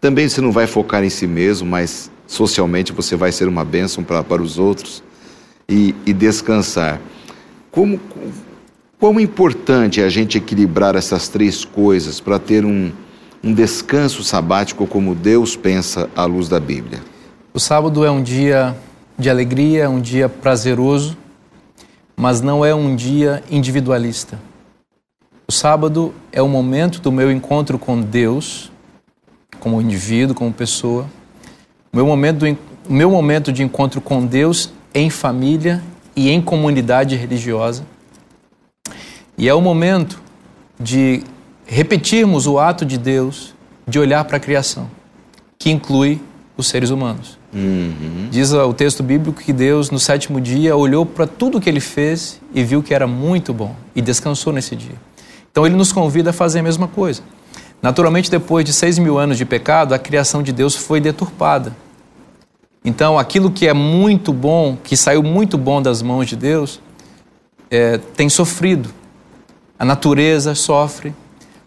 Também 0.00 0.28
você 0.28 0.40
não 0.40 0.50
vai 0.50 0.66
focar 0.66 1.04
em 1.04 1.10
si 1.10 1.26
mesmo, 1.26 1.68
mas 1.68 2.10
socialmente 2.26 2.92
você 2.92 3.16
vai 3.16 3.32
ser 3.32 3.48
uma 3.48 3.64
bênção 3.64 4.02
para, 4.02 4.22
para 4.22 4.42
os 4.42 4.58
outros 4.58 5.02
e, 5.68 5.94
e 6.06 6.12
descansar. 6.12 7.00
Como, 7.70 8.00
quão 8.98 9.20
importante 9.20 10.00
é 10.00 10.04
a 10.04 10.08
gente 10.08 10.38
equilibrar 10.38 10.96
essas 10.96 11.28
três 11.28 11.64
coisas 11.64 12.20
para 12.20 12.38
ter 12.38 12.64
um, 12.64 12.90
um 13.42 13.52
descanso 13.52 14.24
sabático 14.24 14.86
como 14.86 15.14
Deus 15.14 15.56
pensa 15.56 16.08
à 16.16 16.24
luz 16.24 16.48
da 16.48 16.60
Bíblia? 16.60 17.00
O 17.52 17.60
sábado 17.60 18.04
é 18.04 18.10
um 18.10 18.22
dia 18.22 18.74
de 19.18 19.30
alegria, 19.30 19.88
um 19.88 20.00
dia 20.00 20.28
prazeroso, 20.28 21.16
mas 22.16 22.40
não 22.40 22.64
é 22.64 22.74
um 22.74 22.94
dia 22.94 23.42
individualista. 23.50 24.38
O 25.46 25.52
sábado 25.52 26.14
é 26.32 26.40
o 26.40 26.48
momento 26.48 27.00
do 27.00 27.12
meu 27.12 27.30
encontro 27.30 27.78
com 27.78 28.00
Deus, 28.00 28.72
como 29.60 29.80
indivíduo, 29.80 30.34
como 30.34 30.52
pessoa. 30.52 31.06
O 31.92 31.96
meu 31.96 32.06
momento, 32.06 32.38
do, 32.38 32.58
meu 32.88 33.10
momento 33.10 33.52
de 33.52 33.62
encontro 33.62 34.00
com 34.00 34.24
Deus 34.24 34.72
em 34.94 35.10
família 35.10 35.82
e 36.16 36.30
em 36.30 36.40
comunidade 36.40 37.16
religiosa. 37.16 37.84
E 39.36 39.48
é 39.48 39.54
o 39.54 39.60
momento 39.60 40.22
de 40.78 41.22
repetirmos 41.66 42.46
o 42.46 42.58
ato 42.58 42.84
de 42.86 42.96
Deus 42.96 43.54
de 43.86 43.98
olhar 43.98 44.24
para 44.24 44.36
a 44.36 44.40
criação, 44.40 44.88
que 45.58 45.70
inclui 45.70 46.20
os 46.56 46.68
seres 46.68 46.90
humanos. 46.90 47.38
Uhum. 47.52 48.28
Diz 48.30 48.52
o 48.52 48.72
texto 48.72 49.02
bíblico 49.02 49.42
que 49.42 49.52
Deus, 49.52 49.90
no 49.90 49.98
sétimo 49.98 50.40
dia, 50.40 50.76
olhou 50.76 51.04
para 51.04 51.26
tudo 51.26 51.60
que 51.60 51.68
ele 51.68 51.80
fez 51.80 52.40
e 52.54 52.62
viu 52.62 52.82
que 52.82 52.94
era 52.94 53.06
muito 53.06 53.52
bom 53.52 53.74
e 53.94 54.00
descansou 54.00 54.52
nesse 54.52 54.76
dia. 54.76 54.96
Então 55.50 55.66
ele 55.66 55.76
nos 55.76 55.92
convida 55.92 56.30
a 56.30 56.32
fazer 56.32 56.60
a 56.60 56.62
mesma 56.62 56.88
coisa. 56.88 57.22
Naturalmente, 57.82 58.30
depois 58.30 58.64
de 58.64 58.72
seis 58.72 58.98
mil 58.98 59.18
anos 59.18 59.36
de 59.36 59.44
pecado, 59.44 59.92
a 59.92 59.98
criação 59.98 60.42
de 60.42 60.52
Deus 60.52 60.74
foi 60.74 61.00
deturpada. 61.00 61.76
Então, 62.84 63.18
aquilo 63.18 63.50
que 63.50 63.66
é 63.66 63.72
muito 63.72 64.32
bom, 64.32 64.76
que 64.82 64.96
saiu 64.96 65.22
muito 65.22 65.56
bom 65.56 65.80
das 65.80 66.02
mãos 66.02 66.26
de 66.26 66.36
Deus, 66.36 66.80
é, 67.70 67.98
tem 67.98 68.28
sofrido. 68.28 68.90
A 69.78 69.84
natureza 69.84 70.54
sofre, 70.54 71.14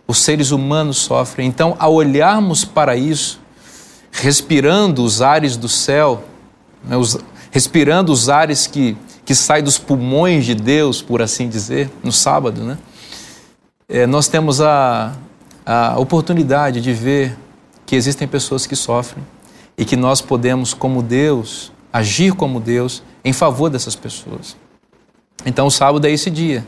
os 0.07 0.19
seres 0.19 0.51
humanos 0.51 0.97
sofrem. 0.97 1.47
Então, 1.47 1.75
ao 1.79 1.93
olharmos 1.93 2.63
para 2.63 2.95
isso, 2.95 3.39
respirando 4.21 5.03
os 5.03 5.21
ares 5.21 5.55
do 5.55 5.69
céu, 5.69 6.23
né, 6.83 6.97
os, 6.97 7.17
respirando 7.51 8.11
os 8.11 8.29
ares 8.29 8.67
que, 8.67 8.97
que 9.23 9.35
saem 9.35 9.63
dos 9.63 9.77
pulmões 9.77 10.45
de 10.45 10.55
Deus, 10.55 11.01
por 11.01 11.21
assim 11.21 11.47
dizer, 11.47 11.89
no 12.03 12.11
sábado, 12.11 12.63
né? 12.63 12.77
É, 13.89 14.05
nós 14.05 14.27
temos 14.27 14.59
a, 14.59 15.13
a 15.65 15.97
oportunidade 15.97 16.81
de 16.81 16.91
ver 16.91 17.37
que 17.85 17.95
existem 17.95 18.27
pessoas 18.27 18.65
que 18.65 18.75
sofrem 18.75 19.23
e 19.77 19.85
que 19.85 19.95
nós 19.95 20.19
podemos, 20.19 20.73
como 20.73 21.01
Deus, 21.01 21.71
agir 21.93 22.33
como 22.33 22.59
Deus 22.59 23.01
em 23.23 23.31
favor 23.31 23.69
dessas 23.69 23.95
pessoas. 23.95 24.57
Então, 25.45 25.67
o 25.67 25.71
sábado 25.71 26.05
é 26.05 26.11
esse 26.11 26.29
dia. 26.29 26.65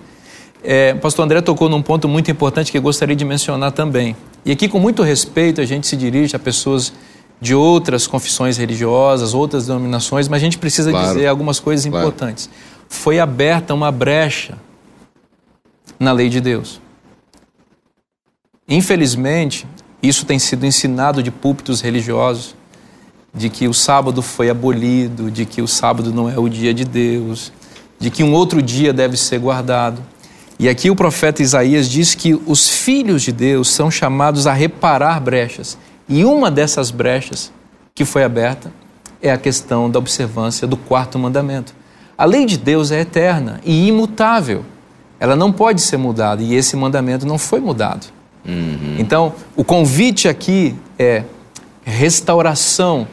É, 0.63 0.93
o 0.95 0.99
pastor 0.99 1.25
André 1.25 1.41
tocou 1.41 1.67
num 1.67 1.81
ponto 1.81 2.07
muito 2.07 2.29
importante 2.31 2.71
que 2.71 2.77
eu 2.77 2.81
gostaria 2.81 3.15
de 3.15 3.25
mencionar 3.25 3.71
também. 3.71 4.15
E 4.45 4.51
aqui, 4.51 4.69
com 4.69 4.79
muito 4.79 5.03
respeito, 5.03 5.59
a 5.59 5.65
gente 5.65 5.87
se 5.87 5.97
dirige 5.97 6.35
a 6.35 6.39
pessoas 6.39 6.93
de 7.41 7.55
outras 7.55 8.05
confissões 8.05 8.57
religiosas, 8.57 9.33
outras 9.33 9.67
denominações, 9.67 10.27
mas 10.27 10.41
a 10.41 10.43
gente 10.43 10.57
precisa 10.57 10.91
claro. 10.91 11.07
dizer 11.07 11.27
algumas 11.27 11.59
coisas 11.59 11.85
claro. 11.85 12.05
importantes. 12.05 12.49
Foi 12.89 13.19
aberta 13.19 13.73
uma 13.73 13.91
brecha 13.91 14.57
na 15.99 16.11
lei 16.11 16.29
de 16.29 16.41
Deus. 16.41 16.81
Infelizmente, 18.67 19.65
isso 20.01 20.25
tem 20.25 20.37
sido 20.37 20.65
ensinado 20.65 21.23
de 21.23 21.31
púlpitos 21.31 21.81
religiosos, 21.81 22.55
de 23.33 23.49
que 23.49 23.67
o 23.67 23.73
sábado 23.73 24.21
foi 24.21 24.49
abolido, 24.49 25.31
de 25.31 25.45
que 25.45 25.61
o 25.61 25.67
sábado 25.67 26.13
não 26.13 26.29
é 26.29 26.37
o 26.37 26.49
dia 26.49 26.73
de 26.73 26.83
Deus, 26.83 27.51
de 27.99 28.09
que 28.09 28.23
um 28.23 28.33
outro 28.33 28.61
dia 28.61 28.91
deve 28.91 29.15
ser 29.17 29.39
guardado. 29.39 30.01
E 30.57 30.67
aqui 30.67 30.89
o 30.89 30.95
profeta 30.95 31.41
Isaías 31.41 31.89
diz 31.89 32.15
que 32.15 32.33
os 32.45 32.67
filhos 32.67 33.21
de 33.21 33.31
Deus 33.31 33.69
são 33.69 33.89
chamados 33.89 34.45
a 34.45 34.53
reparar 34.53 35.19
brechas 35.21 35.77
e 36.09 36.25
uma 36.25 36.49
dessas 36.49 36.89
brechas 36.89 37.53
que 37.93 38.03
foi 38.03 38.23
aberta 38.23 38.73
é 39.21 39.31
a 39.31 39.37
questão 39.37 39.91
da 39.91 39.99
observância 39.99 40.65
do 40.65 40.75
quarto 40.75 41.19
mandamento. 41.19 41.75
A 42.17 42.25
lei 42.25 42.47
de 42.47 42.57
Deus 42.57 42.91
é 42.91 43.01
eterna 43.01 43.61
e 43.63 43.87
imutável. 43.87 44.65
Ela 45.19 45.35
não 45.35 45.51
pode 45.51 45.81
ser 45.81 45.97
mudada 45.97 46.41
e 46.41 46.55
esse 46.55 46.75
mandamento 46.75 47.27
não 47.27 47.37
foi 47.37 47.59
mudado. 47.59 48.07
Uhum. 48.43 48.95
Então, 48.97 49.33
o 49.55 49.63
convite 49.63 50.27
aqui 50.27 50.75
é 50.97 51.23
restauração, 51.83 53.07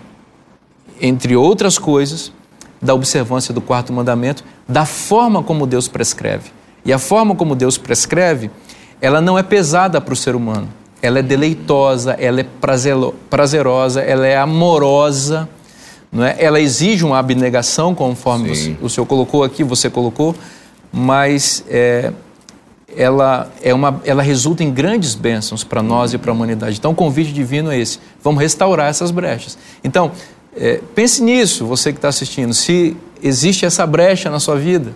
entre 1.01 1.37
outras 1.37 1.79
coisas, 1.79 2.33
da 2.81 2.95
observância 2.95 3.53
do 3.53 3.61
quarto 3.61 3.93
mandamento, 3.93 4.43
da 4.67 4.87
forma 4.87 5.43
como 5.43 5.67
Deus 5.67 5.87
prescreve. 5.87 6.51
E 6.85 6.93
a 6.93 6.99
forma 6.99 7.35
como 7.35 7.55
Deus 7.55 7.77
prescreve, 7.77 8.51
ela 9.01 9.21
não 9.21 9.39
é 9.39 9.43
pesada 9.43 10.01
para 10.01 10.15
o 10.15 10.17
ser 10.17 10.35
humano 10.35 10.69
ela 11.03 11.19
é 11.19 11.23
deleitosa, 11.23 12.13
ela 12.13 12.41
é 12.41 12.47
prazerosa, 13.29 14.01
ela 14.01 14.27
é 14.27 14.37
amorosa, 14.37 15.49
não 16.11 16.25
é? 16.25 16.37
ela 16.39 16.61
exige 16.61 17.05
uma 17.05 17.19
abnegação, 17.19 17.95
conforme 17.95 18.49
você, 18.49 18.77
o 18.81 18.89
senhor 18.89 19.07
colocou 19.07 19.45
aqui, 19.45 19.63
você 19.63 19.91
colocou, 19.91 20.35
mas 20.93 21.65
é, 21.69 22.13
ela, 22.97 23.51
é 23.63 23.75
uma, 23.75 24.01
ela 24.05 24.23
resulta 24.23 24.65
em 24.65 24.73
grandes 24.73 25.15
bênçãos 25.15 25.63
para 25.63 25.83
nós 25.83 26.15
e 26.15 26.19
para 26.19 26.31
a 26.31 26.35
humanidade. 26.35 26.79
Então, 26.79 26.93
o 26.93 26.95
convite 26.95 27.33
divino 27.33 27.71
é 27.71 27.79
esse: 27.79 27.99
vamos 28.23 28.41
restaurar 28.41 28.89
essas 28.89 29.11
brechas. 29.11 29.59
Então, 29.85 30.13
é, 30.57 30.81
pense 30.95 31.23
nisso, 31.23 31.67
você 31.67 31.93
que 31.93 31.99
está 31.99 32.09
assistindo, 32.09 32.55
se 32.55 32.97
existe 33.23 33.67
essa 33.67 33.87
brecha 33.87 34.31
na 34.31 34.41
sua 34.41 34.57
vida, 34.57 34.93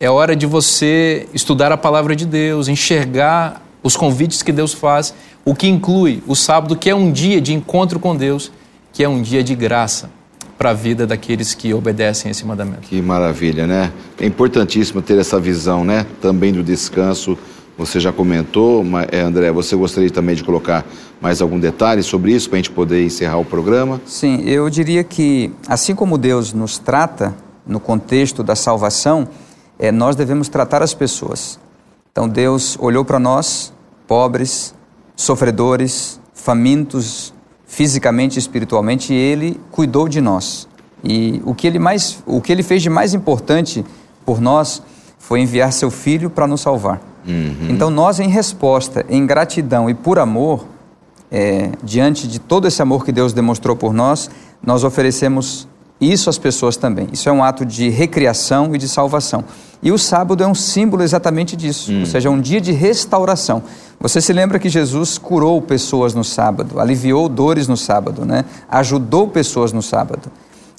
é 0.00 0.10
hora 0.10 0.34
de 0.34 0.44
você 0.44 1.28
estudar 1.32 1.70
a 1.70 1.76
palavra 1.76 2.16
de 2.16 2.26
Deus, 2.26 2.68
enxergar 2.68 3.62
os 3.86 3.96
convites 3.96 4.42
que 4.42 4.50
Deus 4.50 4.74
faz, 4.74 5.14
o 5.44 5.54
que 5.54 5.68
inclui 5.68 6.20
o 6.26 6.34
sábado, 6.34 6.74
que 6.74 6.90
é 6.90 6.94
um 6.94 7.12
dia 7.12 7.40
de 7.40 7.54
encontro 7.54 8.00
com 8.00 8.16
Deus, 8.16 8.50
que 8.92 9.04
é 9.04 9.08
um 9.08 9.22
dia 9.22 9.44
de 9.44 9.54
graça 9.54 10.10
para 10.58 10.70
a 10.70 10.72
vida 10.72 11.06
daqueles 11.06 11.54
que 11.54 11.72
obedecem 11.72 12.28
esse 12.32 12.44
mandamento. 12.44 12.80
Que 12.80 13.00
maravilha, 13.00 13.64
né? 13.64 13.92
É 14.18 14.26
importantíssimo 14.26 15.00
ter 15.00 15.16
essa 15.18 15.38
visão, 15.38 15.84
né? 15.84 16.04
Também 16.20 16.52
do 16.52 16.64
descanso. 16.64 17.38
Você 17.78 18.00
já 18.00 18.12
comentou, 18.12 18.84
é, 19.12 19.20
André, 19.20 19.52
você 19.52 19.76
gostaria 19.76 20.10
também 20.10 20.34
de 20.34 20.42
colocar 20.42 20.84
mais 21.20 21.40
algum 21.40 21.60
detalhe 21.60 22.02
sobre 22.02 22.32
isso 22.32 22.48
para 22.48 22.56
a 22.56 22.58
gente 22.58 22.70
poder 22.72 23.04
encerrar 23.04 23.38
o 23.38 23.44
programa? 23.44 24.00
Sim, 24.04 24.42
eu 24.46 24.68
diria 24.68 25.04
que 25.04 25.52
assim 25.68 25.94
como 25.94 26.18
Deus 26.18 26.52
nos 26.52 26.76
trata 26.76 27.36
no 27.64 27.78
contexto 27.78 28.42
da 28.42 28.56
salvação, 28.56 29.28
é, 29.78 29.92
nós 29.92 30.16
devemos 30.16 30.48
tratar 30.48 30.82
as 30.82 30.92
pessoas. 30.92 31.60
Então 32.10 32.26
Deus 32.26 32.78
olhou 32.80 33.04
para 33.04 33.18
nós, 33.18 33.74
pobres, 34.06 34.74
sofredores, 35.14 36.20
famintos 36.34 37.34
fisicamente 37.66 38.36
e 38.36 38.38
espiritualmente, 38.38 39.12
e 39.12 39.16
Ele 39.16 39.60
cuidou 39.70 40.08
de 40.08 40.20
nós. 40.20 40.68
E 41.02 41.42
o 41.44 41.54
que 41.54 41.66
Ele, 41.66 41.78
mais, 41.78 42.22
o 42.26 42.40
que 42.40 42.52
ele 42.52 42.62
fez 42.62 42.82
de 42.82 42.90
mais 42.90 43.14
importante 43.14 43.84
por 44.24 44.40
nós 44.40 44.82
foi 45.18 45.40
enviar 45.40 45.72
Seu 45.72 45.90
Filho 45.90 46.30
para 46.30 46.46
nos 46.46 46.60
salvar. 46.60 47.00
Uhum. 47.26 47.68
Então 47.70 47.90
nós, 47.90 48.20
em 48.20 48.28
resposta, 48.28 49.04
em 49.08 49.26
gratidão 49.26 49.90
e 49.90 49.94
por 49.94 50.18
amor, 50.18 50.64
é, 51.30 51.70
diante 51.82 52.28
de 52.28 52.38
todo 52.38 52.68
esse 52.68 52.80
amor 52.80 53.04
que 53.04 53.10
Deus 53.10 53.32
demonstrou 53.32 53.74
por 53.74 53.92
nós, 53.92 54.30
nós 54.62 54.84
oferecemos 54.84 55.66
isso 56.00 56.30
às 56.30 56.38
pessoas 56.38 56.76
também. 56.76 57.08
Isso 57.12 57.28
é 57.28 57.32
um 57.32 57.42
ato 57.42 57.64
de 57.64 57.88
recriação 57.88 58.74
e 58.74 58.78
de 58.78 58.88
salvação. 58.88 59.44
E 59.82 59.92
o 59.92 59.98
sábado 59.98 60.42
é 60.42 60.46
um 60.46 60.54
símbolo 60.54 61.02
exatamente 61.02 61.54
disso, 61.54 61.92
hum. 61.92 62.00
ou 62.00 62.06
seja, 62.06 62.28
é 62.28 62.32
um 62.32 62.40
dia 62.40 62.60
de 62.60 62.72
restauração. 62.72 63.62
Você 64.00 64.20
se 64.20 64.32
lembra 64.32 64.58
que 64.58 64.68
Jesus 64.68 65.18
curou 65.18 65.60
pessoas 65.60 66.14
no 66.14 66.24
sábado, 66.24 66.78
aliviou 66.78 67.28
dores 67.28 67.66
no 67.66 67.76
sábado, 67.76 68.24
né? 68.24 68.44
ajudou 68.68 69.28
pessoas 69.28 69.72
no 69.72 69.82
sábado. 69.82 70.30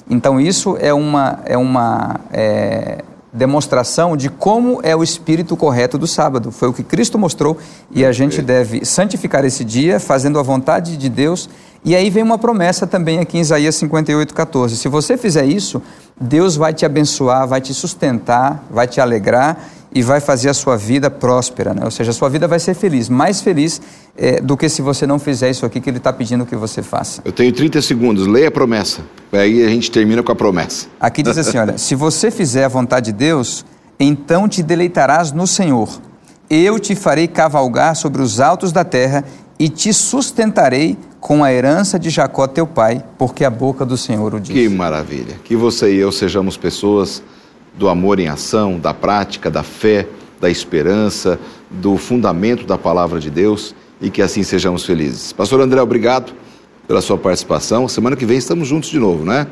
Então 0.08 0.40
isso 0.40 0.76
é 0.80 0.92
uma, 0.94 1.40
é 1.44 1.56
uma 1.56 2.20
é, 2.32 3.02
demonstração 3.32 4.16
de 4.16 4.30
como 4.30 4.80
é 4.82 4.96
o 4.96 5.02
espírito 5.02 5.56
correto 5.56 5.98
do 5.98 6.06
sábado. 6.06 6.50
Foi 6.50 6.68
o 6.68 6.72
que 6.72 6.82
Cristo 6.82 7.18
mostrou 7.18 7.58
e 7.90 8.04
a 8.04 8.12
gente 8.12 8.40
deve 8.40 8.84
santificar 8.84 9.44
esse 9.44 9.64
dia 9.64 10.00
fazendo 10.00 10.38
a 10.38 10.42
vontade 10.42 10.96
de 10.96 11.08
Deus. 11.08 11.48
E 11.84 11.94
aí 11.94 12.10
vem 12.10 12.22
uma 12.22 12.38
promessa 12.38 12.86
também 12.86 13.18
aqui 13.18 13.38
em 13.38 13.40
Isaías 13.40 13.76
58, 13.76 14.34
14. 14.34 14.76
Se 14.76 14.88
você 14.88 15.16
fizer 15.16 15.46
isso, 15.46 15.80
Deus 16.20 16.56
vai 16.56 16.74
te 16.74 16.84
abençoar, 16.84 17.46
vai 17.46 17.60
te 17.60 17.72
sustentar, 17.72 18.64
vai 18.70 18.86
te 18.86 19.00
alegrar 19.00 19.70
e 19.92 20.02
vai 20.02 20.20
fazer 20.20 20.48
a 20.50 20.54
sua 20.54 20.76
vida 20.76 21.10
próspera, 21.10 21.72
né? 21.72 21.82
ou 21.84 21.90
seja, 21.90 22.10
a 22.10 22.14
sua 22.14 22.28
vida 22.28 22.46
vai 22.46 22.58
ser 22.58 22.74
feliz, 22.74 23.08
mais 23.08 23.40
feliz 23.40 23.80
é, 24.16 24.40
do 24.40 24.56
que 24.56 24.68
se 24.68 24.82
você 24.82 25.06
não 25.06 25.18
fizer 25.18 25.50
isso 25.50 25.64
aqui 25.64 25.80
que 25.80 25.88
Ele 25.88 25.96
está 25.96 26.12
pedindo 26.12 26.44
que 26.44 26.54
você 26.54 26.82
faça. 26.82 27.22
Eu 27.24 27.32
tenho 27.32 27.52
30 27.52 27.80
segundos, 27.80 28.26
leia 28.26 28.48
a 28.48 28.50
promessa, 28.50 29.00
aí 29.32 29.64
a 29.64 29.68
gente 29.68 29.90
termina 29.90 30.22
com 30.22 30.30
a 30.30 30.36
promessa. 30.36 30.88
Aqui 31.00 31.22
diz 31.22 31.38
assim: 31.38 31.56
olha, 31.56 31.78
se 31.78 31.94
você 31.94 32.30
fizer 32.30 32.64
a 32.64 32.68
vontade 32.68 33.06
de 33.06 33.12
Deus, 33.12 33.64
então 33.98 34.48
te 34.48 34.62
deleitarás 34.62 35.32
no 35.32 35.46
Senhor. 35.46 35.88
Eu 36.50 36.78
te 36.78 36.94
farei 36.94 37.28
cavalgar 37.28 37.94
sobre 37.94 38.22
os 38.22 38.40
altos 38.40 38.72
da 38.72 38.84
terra 38.84 39.24
e 39.58 39.68
te 39.68 39.92
sustentarei 39.92 40.96
com 41.20 41.42
a 41.42 41.52
herança 41.52 41.98
de 41.98 42.10
Jacó 42.10 42.46
teu 42.46 42.66
pai, 42.66 43.04
porque 43.18 43.44
a 43.44 43.50
boca 43.50 43.84
do 43.84 43.96
Senhor 43.96 44.34
o 44.34 44.40
diz. 44.40 44.54
Que 44.54 44.68
maravilha! 44.68 45.36
Que 45.44 45.56
você 45.56 45.92
e 45.92 45.96
eu 45.98 46.12
sejamos 46.12 46.56
pessoas 46.56 47.22
do 47.76 47.88
amor 47.88 48.20
em 48.20 48.28
ação, 48.28 48.78
da 48.78 48.94
prática, 48.94 49.50
da 49.50 49.62
fé, 49.62 50.06
da 50.40 50.48
esperança, 50.48 51.38
do 51.70 51.96
fundamento 51.96 52.64
da 52.64 52.78
palavra 52.78 53.18
de 53.18 53.30
Deus 53.30 53.74
e 54.00 54.10
que 54.10 54.22
assim 54.22 54.42
sejamos 54.42 54.84
felizes. 54.84 55.32
Pastor 55.32 55.60
André, 55.60 55.80
obrigado 55.80 56.32
pela 56.86 57.00
sua 57.00 57.18
participação. 57.18 57.88
Semana 57.88 58.16
que 58.16 58.24
vem 58.24 58.38
estamos 58.38 58.68
juntos 58.68 58.90
de 58.90 58.98
novo, 58.98 59.24
né? 59.24 59.46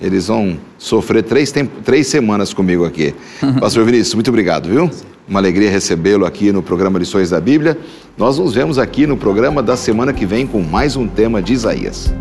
Eles 0.00 0.26
vão 0.26 0.58
sofrer 0.78 1.22
três, 1.22 1.52
três 1.84 2.06
semanas 2.06 2.52
comigo 2.52 2.84
aqui. 2.84 3.14
Pastor 3.60 3.84
Vinícius, 3.84 4.14
muito 4.14 4.28
obrigado, 4.28 4.68
viu? 4.68 4.90
Uma 5.26 5.40
alegria 5.40 5.70
recebê-lo 5.70 6.26
aqui 6.26 6.52
no 6.52 6.62
programa 6.62 6.98
Lições 6.98 7.30
da 7.30 7.40
Bíblia. 7.40 7.78
Nós 8.16 8.38
nos 8.38 8.54
vemos 8.54 8.78
aqui 8.78 9.06
no 9.06 9.16
programa 9.16 9.62
da 9.62 9.76
semana 9.76 10.12
que 10.12 10.26
vem 10.26 10.46
com 10.46 10.60
mais 10.60 10.96
um 10.96 11.06
tema 11.08 11.40
de 11.42 11.52
Isaías. 11.52 12.12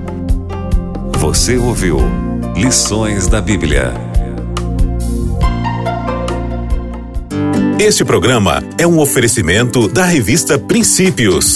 Você 1.17 1.57
ouviu 1.57 1.97
Lições 2.55 3.27
da 3.27 3.41
Bíblia. 3.41 3.93
Este 7.79 8.05
programa 8.05 8.63
é 8.77 8.87
um 8.87 8.99
oferecimento 8.99 9.89
da 9.89 10.05
revista 10.05 10.57
Princípios. 10.57 11.55